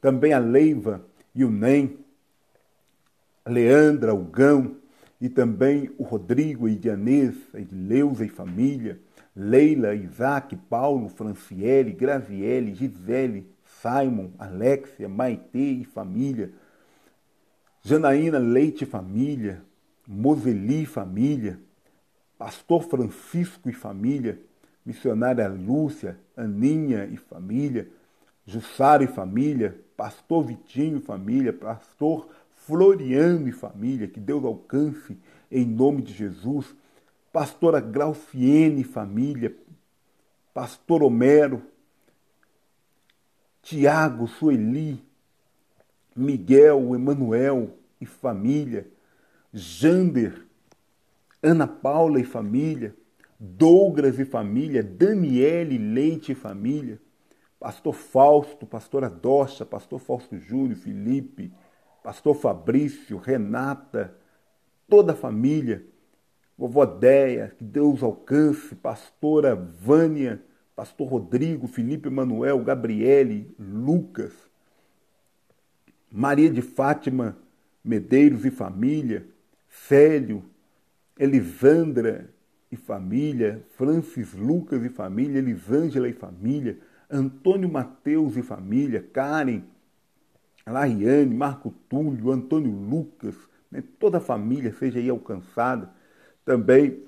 Também 0.00 0.32
a 0.32 0.38
Leiva 0.38 1.04
e 1.34 1.44
o 1.44 1.50
Nem, 1.50 1.98
Leandra, 3.44 4.14
o 4.14 4.22
Gão, 4.22 4.76
e 5.20 5.28
também 5.28 5.90
o 5.98 6.04
Rodrigo, 6.04 6.68
e 6.68 6.76
Dianês, 6.76 7.34
a 7.52 7.58
Leusa 7.72 8.24
e 8.24 8.28
família, 8.28 9.00
Leila, 9.34 9.96
Isaac, 9.96 10.54
Paulo, 10.54 11.08
Franciele, 11.08 11.90
Graziele, 11.90 12.72
Gisele, 12.72 13.51
Simon, 13.82 14.30
Alexia, 14.38 15.08
Maitê 15.08 15.72
e 15.72 15.84
família, 15.84 16.52
Janaína 17.82 18.38
Leite 18.38 18.84
e 18.84 18.86
família, 18.86 19.60
Moseli 20.06 20.82
e 20.82 20.86
família, 20.86 21.58
Pastor 22.38 22.84
Francisco 22.84 23.68
e 23.68 23.72
família, 23.72 24.38
missionária 24.86 25.48
Lúcia, 25.48 26.16
Aninha 26.36 27.06
e 27.06 27.16
família, 27.16 27.88
Jussara 28.46 29.02
e 29.02 29.08
família, 29.08 29.76
Pastor 29.96 30.44
Vitinho 30.44 30.98
e 30.98 31.00
família, 31.00 31.52
Pastor 31.52 32.28
Floriano 32.66 33.48
e 33.48 33.52
família, 33.52 34.06
que 34.06 34.20
Deus 34.20 34.44
alcance 34.44 35.18
em 35.50 35.66
nome 35.66 36.02
de 36.02 36.12
Jesus, 36.12 36.72
Pastora 37.32 37.80
Grauciene 37.80 38.82
e 38.82 38.84
família, 38.84 39.52
Pastor 40.54 41.02
Homero, 41.02 41.71
Tiago, 43.62 44.26
Sueli, 44.26 45.02
Miguel, 46.14 46.94
Emanuel 46.94 47.78
e 48.00 48.04
família, 48.04 48.86
Jander, 49.52 50.44
Ana 51.42 51.66
Paula 51.66 52.20
e 52.20 52.24
família, 52.24 52.94
Douglas 53.38 54.18
e 54.18 54.24
família, 54.24 54.82
Daniele 54.82 55.78
Leite 55.78 56.32
e 56.32 56.34
família, 56.34 57.00
Pastor 57.58 57.94
Fausto, 57.94 58.66
Pastora 58.66 59.08
Docha, 59.08 59.64
Pastor 59.64 60.00
Fausto 60.00 60.36
Júnior, 60.36 60.76
Felipe, 60.76 61.52
Pastor 62.02 62.34
Fabrício, 62.34 63.18
Renata, 63.18 64.16
toda 64.88 65.12
a 65.12 65.16
família, 65.16 65.84
vovó 66.58 66.84
Deia, 66.84 67.54
que 67.56 67.64
Deus 67.64 68.02
alcance, 68.02 68.74
pastora 68.74 69.54
Vânia, 69.54 70.42
pastor 70.74 71.08
Rodrigo, 71.08 71.66
Felipe 71.66 72.08
Emanuel, 72.08 72.62
Gabriele, 72.64 73.54
Lucas, 73.58 74.32
Maria 76.10 76.50
de 76.50 76.62
Fátima, 76.62 77.36
Medeiros 77.84 78.44
e 78.44 78.50
família, 78.50 79.26
Célio, 79.68 80.44
Elisandra 81.18 82.30
e 82.70 82.76
família, 82.76 83.64
Francis 83.76 84.32
Lucas 84.34 84.84
e 84.84 84.88
família, 84.88 85.38
Elisângela 85.38 86.08
e 86.08 86.12
família, 86.12 86.78
Antônio 87.10 87.68
Mateus 87.68 88.36
e 88.36 88.42
família, 88.42 89.06
Karen, 89.12 89.62
Lariane, 90.66 91.34
Marco 91.34 91.74
Túlio, 91.88 92.30
Antônio 92.30 92.70
Lucas, 92.70 93.34
né, 93.70 93.82
toda 93.98 94.18
a 94.18 94.20
família 94.20 94.72
seja 94.72 94.98
aí 94.98 95.08
alcançada. 95.08 95.90
Também 96.44 97.02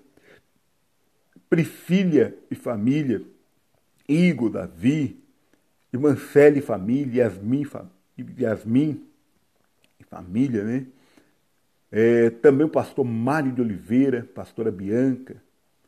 Priscília 1.49 2.37
e 2.51 2.55
família, 2.55 3.23
Igor, 4.09 4.51
Davi, 4.51 5.23
Mancele 5.93 6.59
e 6.59 6.63
família, 6.63 7.25
Yasmin, 7.25 7.67
Yasmin 8.39 9.05
e 9.99 10.05
família, 10.05 10.65
né? 10.65 10.87
É, 11.91 12.31
também 12.31 12.67
o 12.67 12.71
pastor 12.71 13.05
Mário 13.05 13.53
de 13.53 13.61
Oliveira, 13.61 14.29
pastora 14.35 14.73
Bianca, 14.73 15.37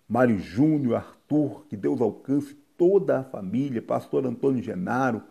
Mário 0.08 0.38
Júnior, 0.38 0.96
Arthur, 0.96 1.66
que 1.68 1.76
Deus 1.76 2.00
alcance 2.00 2.54
toda 2.78 3.20
a 3.20 3.24
família, 3.24 3.82
pastor 3.82 4.24
Antônio 4.24 4.62
Genaro, 4.62 5.22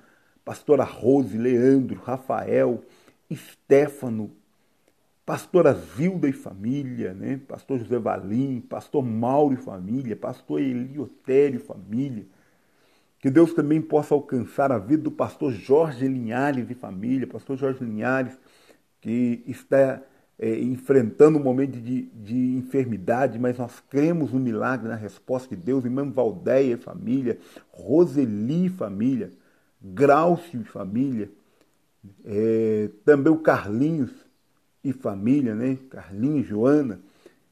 pastora 0.43 0.83
Rose, 0.83 1.37
Leandro, 1.37 2.01
Rafael, 2.03 2.83
Stefano, 3.33 4.31
pastora 5.25 5.73
Zilda 5.73 6.27
e 6.27 6.33
família, 6.33 7.13
né? 7.13 7.39
pastor 7.47 7.79
José 7.79 7.97
Valim, 7.97 8.59
pastor 8.59 9.03
Mauro 9.03 9.53
e 9.53 9.57
família, 9.57 10.15
pastor 10.15 10.59
Eliotério 10.59 11.57
e 11.57 11.63
família. 11.63 12.25
Que 13.25 13.31
Deus 13.31 13.55
também 13.55 13.81
possa 13.81 14.13
alcançar 14.13 14.71
a 14.71 14.77
vida 14.77 15.01
do 15.01 15.09
pastor 15.09 15.51
Jorge 15.51 16.07
Linhares 16.07 16.69
e 16.69 16.75
família, 16.75 17.25
pastor 17.25 17.57
Jorge 17.57 17.83
Linhares, 17.83 18.37
que 19.01 19.43
está 19.47 19.99
é, 20.37 20.59
enfrentando 20.59 21.39
um 21.39 21.41
momento 21.41 21.81
de, 21.81 22.03
de 22.03 22.55
enfermidade, 22.55 23.39
mas 23.39 23.57
nós 23.57 23.81
cremos 23.89 24.31
no 24.31 24.39
milagre, 24.39 24.87
na 24.87 24.95
resposta 24.95 25.55
de 25.55 25.59
Deus, 25.59 25.83
irmã 25.83 26.07
Valdeia 26.07 26.75
e 26.75 26.77
família, 26.77 27.39
Roseli 27.71 28.67
e 28.67 28.69
família, 28.69 29.31
Graucio 29.81 30.61
e 30.61 30.63
família, 30.63 31.27
é, 32.23 32.91
também 33.03 33.33
o 33.33 33.39
Carlinhos 33.39 34.11
e 34.83 34.93
família, 34.93 35.55
né? 35.55 35.79
Carlinhos, 35.89 36.45
Joana 36.45 36.99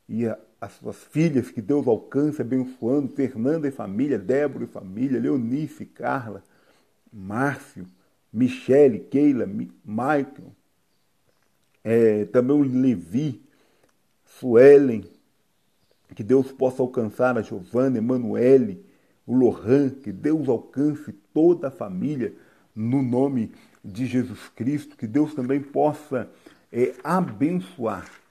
e 0.07 0.27
a, 0.27 0.37
as 0.63 0.71
suas 0.73 0.95
filhas, 0.95 1.51
que 1.51 1.61
Deus 1.61 1.85
alcance 1.87 2.41
abençoando, 2.41 3.09
Fernanda 3.09 3.67
e 3.67 3.71
família, 3.71 4.17
Débora 4.17 4.63
e 4.63 4.67
família, 4.67 5.19
Leonice, 5.19 5.85
Carla, 5.85 6.41
Márcio, 7.11 7.85
Michele, 8.31 8.99
Keila, 8.99 9.45
Michael, 9.45 10.55
é, 11.83 12.23
também 12.25 12.55
o 12.55 12.63
Levi, 12.63 13.41
Suelen, 14.39 15.03
que 16.15 16.23
Deus 16.23 16.49
possa 16.49 16.81
alcançar 16.81 17.37
a 17.37 17.41
Giovana, 17.41 17.97
Emanuele, 17.97 18.85
o 19.27 19.35
Lohan, 19.35 19.89
que 19.89 20.13
Deus 20.13 20.47
alcance 20.47 21.11
toda 21.33 21.67
a 21.67 21.71
família 21.71 22.33
no 22.73 23.01
nome 23.01 23.51
de 23.83 24.05
Jesus 24.05 24.47
Cristo, 24.55 24.95
que 24.95 25.07
Deus 25.07 25.35
também 25.35 25.59
possa 25.59 26.29
é, 26.71 26.93
abençoar 27.03 28.22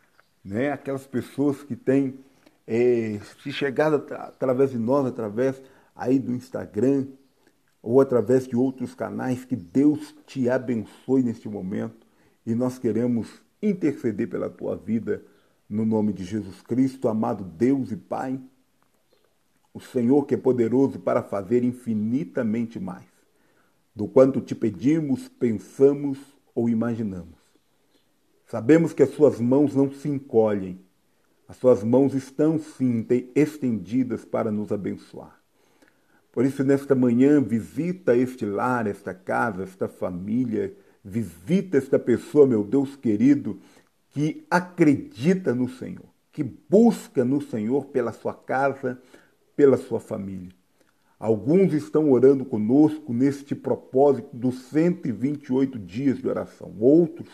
né, 0.45 0.73
aquelas 0.73 1.07
pessoas 1.07 1.63
que 1.63 1.77
têm 1.77 2.19
é, 2.67 3.21
se 3.43 3.53
chegado 3.53 4.05
através 4.15 4.71
de 4.71 4.79
nós, 4.79 5.07
através 5.07 5.61
aí 5.95 6.19
do 6.19 6.33
Instagram 6.33 7.07
ou 7.83 8.01
através 8.01 8.47
de 8.47 8.57
outros 8.57 8.95
canais, 8.95 9.45
que 9.45 9.57
Deus 9.57 10.15
te 10.27 10.49
abençoe 10.49 11.23
neste 11.23 11.49
momento 11.49 12.07
e 12.47 12.55
nós 12.55 12.79
queremos 12.79 13.29
interceder 13.61 14.29
pela 14.29 14.49
tua 14.49 14.77
vida 14.77 15.23
no 15.69 15.85
nome 15.85 16.13
de 16.13 16.25
Jesus 16.25 16.63
Cristo, 16.63 17.09
amado 17.09 17.45
Deus 17.45 17.91
e 17.91 17.97
Pai 17.97 18.41
o 19.75 19.81
Senhor 19.81 20.27
que 20.27 20.35
é 20.35 20.39
poderoso 20.39 20.99
para 20.99 21.23
fazer 21.23 21.65
infinitamente 21.65 22.79
mais 22.79 23.07
do 23.95 24.07
quanto 24.07 24.41
te 24.41 24.55
pedimos, 24.55 25.29
pensamos 25.29 26.19
ou 26.55 26.69
imaginamos. 26.69 27.42
Sabemos 28.53 28.93
que 28.93 29.03
as 29.03 29.09
suas 29.09 29.41
mãos 29.41 29.75
não 29.75 29.91
se 29.91 30.07
encolhem, 30.11 30.79
as 31.49 31.57
suas 31.57 31.83
mãos 31.83 32.13
estão 32.13 32.59
sim 32.59 33.07
estendidas 33.35 34.27
para 34.27 34.53
nos 34.53 34.71
abençoar. 34.71 35.41
Por 36.31 36.45
isso, 36.45 36.63
nesta 36.63 36.95
manhã, 36.95 37.41
visita 37.41 38.15
este 38.15 38.45
lar, 38.45 38.87
esta 38.87 39.15
casa, 39.15 39.63
esta 39.63 39.89
família, 39.89 40.77
visita 41.03 41.79
esta 41.79 41.99
pessoa, 41.99 42.47
meu 42.47 42.63
Deus 42.63 42.95
querido, 42.95 43.59
que 44.11 44.45
acredita 44.51 45.55
no 45.55 45.71
Senhor, 45.71 46.05
que 46.31 46.45
busca 46.45 47.25
no 47.25 47.41
Senhor 47.41 47.87
pela 47.87 48.13
sua 48.13 48.35
casa, 48.35 49.01
pela 49.57 49.79
sua 49.79 49.99
família. 49.99 50.53
Alguns 51.19 51.73
estão 51.73 52.11
orando 52.11 52.45
conosco 52.45 53.15
neste 53.15 53.55
propósito 53.55 54.37
dos 54.37 54.57
128 54.65 55.79
dias 55.79 56.19
de 56.19 56.29
oração. 56.29 56.71
Outros 56.79 57.31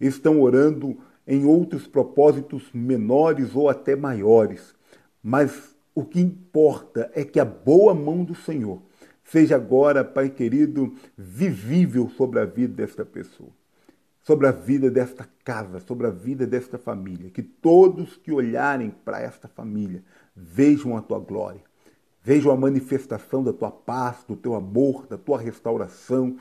estão 0.00 0.40
orando 0.40 0.96
em 1.26 1.44
outros 1.44 1.86
propósitos 1.86 2.70
menores 2.72 3.54
ou 3.56 3.68
até 3.68 3.96
maiores. 3.96 4.74
Mas 5.22 5.74
o 5.94 6.04
que 6.04 6.20
importa 6.20 7.10
é 7.14 7.24
que 7.24 7.40
a 7.40 7.44
boa 7.44 7.94
mão 7.94 8.22
do 8.22 8.34
Senhor 8.34 8.80
seja 9.24 9.56
agora, 9.56 10.04
Pai 10.04 10.30
querido, 10.30 10.94
visível 11.18 12.08
sobre 12.10 12.38
a 12.38 12.44
vida 12.44 12.74
desta 12.74 13.04
pessoa, 13.04 13.50
sobre 14.22 14.46
a 14.46 14.52
vida 14.52 14.88
desta 14.88 15.28
casa, 15.42 15.80
sobre 15.80 16.06
a 16.06 16.10
vida 16.10 16.46
desta 16.46 16.78
família. 16.78 17.30
Que 17.30 17.42
todos 17.42 18.16
que 18.16 18.30
olharem 18.30 18.90
para 18.90 19.20
esta 19.20 19.48
família 19.48 20.04
vejam 20.34 20.96
a 20.96 21.02
tua 21.02 21.18
glória, 21.18 21.62
vejam 22.22 22.52
a 22.52 22.56
manifestação 22.56 23.42
da 23.42 23.52
tua 23.52 23.70
paz, 23.72 24.18
do 24.28 24.36
teu 24.36 24.54
amor, 24.54 25.06
da 25.08 25.18
tua 25.18 25.40
restauração. 25.40 26.36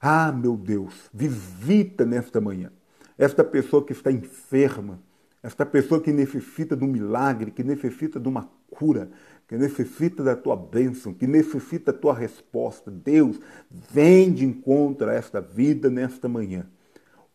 Ah, 0.00 0.32
meu 0.32 0.56
Deus, 0.56 1.08
visita 1.12 2.04
nesta 2.04 2.40
manhã 2.40 2.72
esta 3.18 3.42
pessoa 3.42 3.84
que 3.84 3.92
está 3.92 4.10
enferma, 4.10 5.00
esta 5.42 5.64
pessoa 5.64 6.00
que 6.00 6.12
necessita 6.12 6.76
de 6.76 6.84
um 6.84 6.88
milagre, 6.88 7.50
que 7.50 7.62
necessita 7.62 8.18
de 8.18 8.28
uma 8.28 8.48
cura, 8.70 9.08
que 9.46 9.56
necessita 9.56 10.22
da 10.22 10.34
tua 10.34 10.56
bênção, 10.56 11.14
que 11.14 11.26
necessita 11.26 11.92
da 11.92 11.98
tua 11.98 12.14
resposta. 12.14 12.90
Deus, 12.90 13.38
vem 13.70 14.32
de 14.32 14.44
encontro 14.44 15.08
a 15.08 15.14
esta 15.14 15.40
vida 15.40 15.88
nesta 15.88 16.28
manhã. 16.28 16.66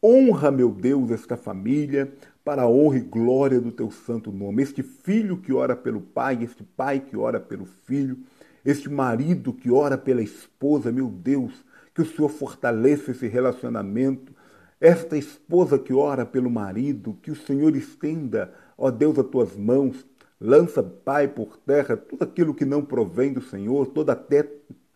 Honra, 0.03 0.51
meu 0.51 0.71
Deus, 0.71 1.11
esta 1.11 1.37
família, 1.37 2.11
para 2.43 2.63
a 2.63 2.67
honra 2.67 2.97
e 2.97 3.01
glória 3.01 3.61
do 3.61 3.71
teu 3.71 3.91
santo 3.91 4.31
nome. 4.31 4.63
Este 4.63 4.81
filho 4.81 5.37
que 5.37 5.53
ora 5.53 5.75
pelo 5.75 6.01
pai, 6.01 6.43
este 6.43 6.63
pai 6.63 6.99
que 6.99 7.15
ora 7.15 7.39
pelo 7.39 7.65
filho, 7.85 8.17
este 8.65 8.89
marido 8.89 9.53
que 9.53 9.71
ora 9.71 9.97
pela 9.97 10.21
esposa, 10.21 10.91
meu 10.91 11.07
Deus, 11.07 11.53
que 11.93 12.01
o 12.01 12.05
Senhor 12.05 12.29
fortaleça 12.29 13.11
esse 13.11 13.27
relacionamento. 13.27 14.33
Esta 14.81 15.15
esposa 15.15 15.77
que 15.77 15.93
ora 15.93 16.25
pelo 16.25 16.49
marido, 16.49 17.15
que 17.21 17.29
o 17.29 17.35
Senhor 17.35 17.75
estenda, 17.75 18.51
ó 18.75 18.89
Deus, 18.89 19.19
as 19.19 19.27
tuas 19.27 19.55
mãos, 19.55 20.03
lança, 20.39 20.81
Pai, 20.81 21.27
por 21.27 21.55
terra 21.57 21.95
tudo 21.95 22.23
aquilo 22.23 22.55
que 22.55 22.65
não 22.65 22.83
provém 22.83 23.31
do 23.31 23.43
Senhor, 23.43 23.85
toda, 23.85 24.15
te, 24.15 24.43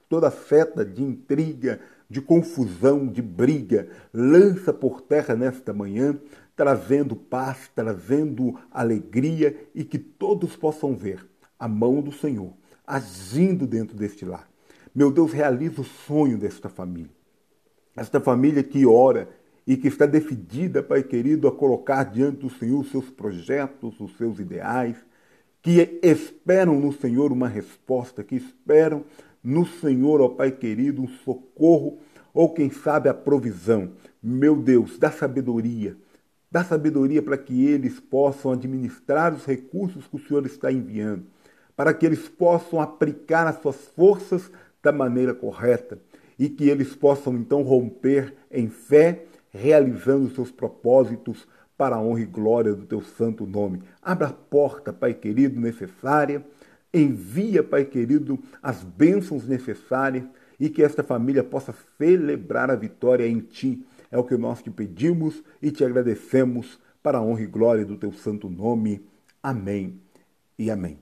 toda 0.09 0.31
seta 0.31 0.83
de 0.83 1.03
intriga, 1.03 1.79
de 2.09 2.19
confusão, 2.19 3.05
de 3.05 3.21
briga, 3.21 3.87
lança 4.11 4.73
por 4.73 5.01
terra 5.01 5.35
nesta 5.35 5.71
manhã, 5.71 6.19
trazendo 6.55 7.15
paz, 7.15 7.69
trazendo 7.75 8.59
alegria 8.71 9.55
e 9.75 9.83
que 9.83 9.99
todos 9.99 10.55
possam 10.55 10.95
ver 10.95 11.23
a 11.59 11.67
mão 11.67 12.01
do 12.01 12.11
Senhor 12.11 12.53
agindo 12.87 13.67
dentro 13.67 13.95
deste 13.95 14.25
lar. 14.25 14.49
Meu 14.93 15.11
Deus, 15.11 15.31
realiza 15.31 15.81
o 15.81 15.85
sonho 15.85 16.37
desta 16.37 16.69
família. 16.69 17.11
Esta 17.95 18.19
família 18.19 18.63
que 18.63 18.85
ora 18.85 19.29
e 19.65 19.75
que 19.75 19.87
está 19.87 20.05
decidida, 20.05 20.83
Pai 20.83 21.03
querido, 21.03 21.47
a 21.47 21.51
colocar 21.51 22.03
diante 22.03 22.39
do 22.39 22.49
Senhor 22.49 22.79
os 22.79 22.91
seus 22.91 23.09
projetos, 23.09 23.99
os 23.99 24.15
seus 24.17 24.39
ideais, 24.39 24.95
que 25.61 25.99
esperam 26.03 26.79
no 26.79 26.93
Senhor 26.93 27.31
uma 27.31 27.47
resposta, 27.47 28.23
que 28.23 28.35
esperam 28.35 29.03
no 29.43 29.65
Senhor, 29.65 30.21
ó 30.21 30.29
Pai 30.29 30.51
querido, 30.51 31.01
um 31.01 31.07
socorro 31.07 31.97
ou 32.33 32.53
quem 32.53 32.69
sabe 32.69 33.09
a 33.09 33.13
provisão. 33.13 33.91
Meu 34.21 34.55
Deus, 34.55 34.99
dá 34.99 35.11
sabedoria, 35.11 35.97
Dá 36.55 36.63
sabedoria 36.63 37.21
para 37.21 37.37
que 37.37 37.65
eles 37.65 37.99
possam 37.99 38.53
administrar 38.53 39.33
os 39.33 39.43
recursos 39.43 40.07
que 40.07 40.15
o 40.15 40.19
Senhor 40.25 40.45
está 40.45 40.71
enviando, 40.71 41.25
para 41.75 41.93
que 41.93 42.05
eles 42.05 42.29
possam 42.29 42.79
aplicar 42.79 43.45
as 43.45 43.61
suas 43.61 43.75
forças 43.93 44.49
da 44.81 44.89
maneira 44.89 45.33
correta 45.33 45.99
e 46.39 46.47
que 46.47 46.69
eles 46.69 46.95
possam 46.95 47.35
então 47.35 47.61
romper 47.61 48.33
em 48.49 48.69
fé, 48.69 49.25
realizando 49.55 50.29
seus 50.29 50.51
propósitos 50.51 51.47
para 51.77 51.95
a 51.95 52.01
honra 52.01 52.21
e 52.21 52.25
glória 52.25 52.73
do 52.73 52.85
teu 52.85 53.01
santo 53.01 53.45
nome. 53.45 53.81
Abra 54.01 54.27
a 54.27 54.33
porta, 54.33 54.93
Pai 54.93 55.13
querido, 55.13 55.59
necessária. 55.59 56.45
Envia, 56.93 57.63
Pai 57.63 57.85
querido, 57.85 58.39
as 58.61 58.83
bênçãos 58.83 59.47
necessárias 59.47 60.25
e 60.59 60.69
que 60.69 60.81
esta 60.81 61.03
família 61.03 61.43
possa 61.43 61.73
celebrar 61.97 62.71
a 62.71 62.75
vitória 62.75 63.27
em 63.27 63.39
Ti. 63.39 63.85
É 64.11 64.17
o 64.17 64.23
que 64.23 64.37
nós 64.37 64.61
te 64.61 64.69
pedimos 64.69 65.43
e 65.61 65.71
te 65.71 65.83
agradecemos 65.83 66.79
para 67.03 67.17
a 67.17 67.21
honra 67.21 67.41
e 67.41 67.47
glória 67.47 67.85
do 67.85 67.97
teu 67.97 68.13
santo 68.13 68.49
nome. 68.49 69.05
Amém 69.43 69.99
e 70.57 70.71
amém. 70.71 70.97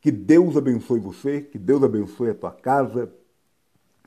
Que 0.00 0.10
Deus 0.10 0.56
abençoe 0.56 1.00
você, 1.00 1.40
que 1.40 1.58
Deus 1.58 1.82
abençoe 1.82 2.30
a 2.30 2.34
tua 2.34 2.52
casa, 2.52 3.12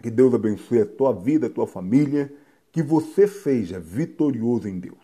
que 0.01 0.09
Deus 0.09 0.33
abençoe 0.33 0.81
a 0.81 0.85
tua 0.85 1.13
vida, 1.13 1.47
a 1.47 1.49
tua 1.49 1.67
família, 1.67 2.33
que 2.75 2.83
você 2.83 3.25
seja 3.25 3.79
vitorioso 3.79 4.67
em 4.67 4.77
Deus. 4.77 4.99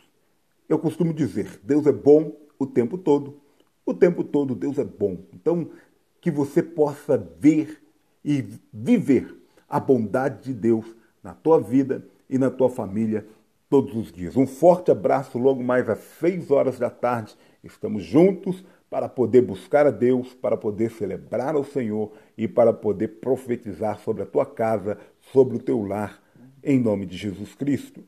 Eu 0.67 0.77
costumo 0.77 1.13
dizer, 1.13 1.57
Deus 1.63 1.87
é 1.87 1.91
bom 1.93 2.35
o 2.59 2.67
tempo 2.67 2.97
todo. 2.97 3.39
O 3.85 3.93
tempo 3.93 4.25
todo 4.25 4.53
Deus 4.53 4.77
é 4.77 4.83
bom. 4.83 5.19
Então, 5.33 5.69
que 6.19 6.29
você 6.29 6.61
possa 6.61 7.17
ver 7.39 7.81
e 8.25 8.43
viver 8.73 9.33
a 9.69 9.79
bondade 9.79 10.43
de 10.43 10.53
Deus 10.53 10.85
na 11.23 11.33
tua 11.33 11.61
vida 11.61 12.05
e 12.29 12.37
na 12.37 12.51
tua 12.51 12.69
família 12.69 13.25
todos 13.69 13.95
os 13.95 14.11
dias. 14.11 14.35
Um 14.35 14.45
forte 14.45 14.91
abraço 14.91 15.37
logo 15.37 15.63
mais 15.63 15.89
às 15.89 15.99
seis 16.19 16.51
horas 16.51 16.77
da 16.77 16.89
tarde. 16.89 17.37
Estamos 17.63 18.03
juntos 18.03 18.65
para 18.89 19.07
poder 19.07 19.43
buscar 19.43 19.87
a 19.87 19.91
Deus, 19.91 20.33
para 20.33 20.57
poder 20.57 20.91
celebrar 20.91 21.55
ao 21.55 21.63
Senhor 21.63 22.11
e 22.37 22.49
para 22.49 22.73
poder 22.73 23.21
profetizar 23.21 23.97
sobre 23.99 24.23
a 24.23 24.25
tua 24.25 24.45
casa, 24.45 24.97
sobre 25.31 25.55
o 25.55 25.59
teu 25.59 25.81
lar, 25.81 26.20
em 26.63 26.79
nome 26.79 27.05
de 27.05 27.17
Jesus 27.17 27.53
Cristo. 27.55 28.03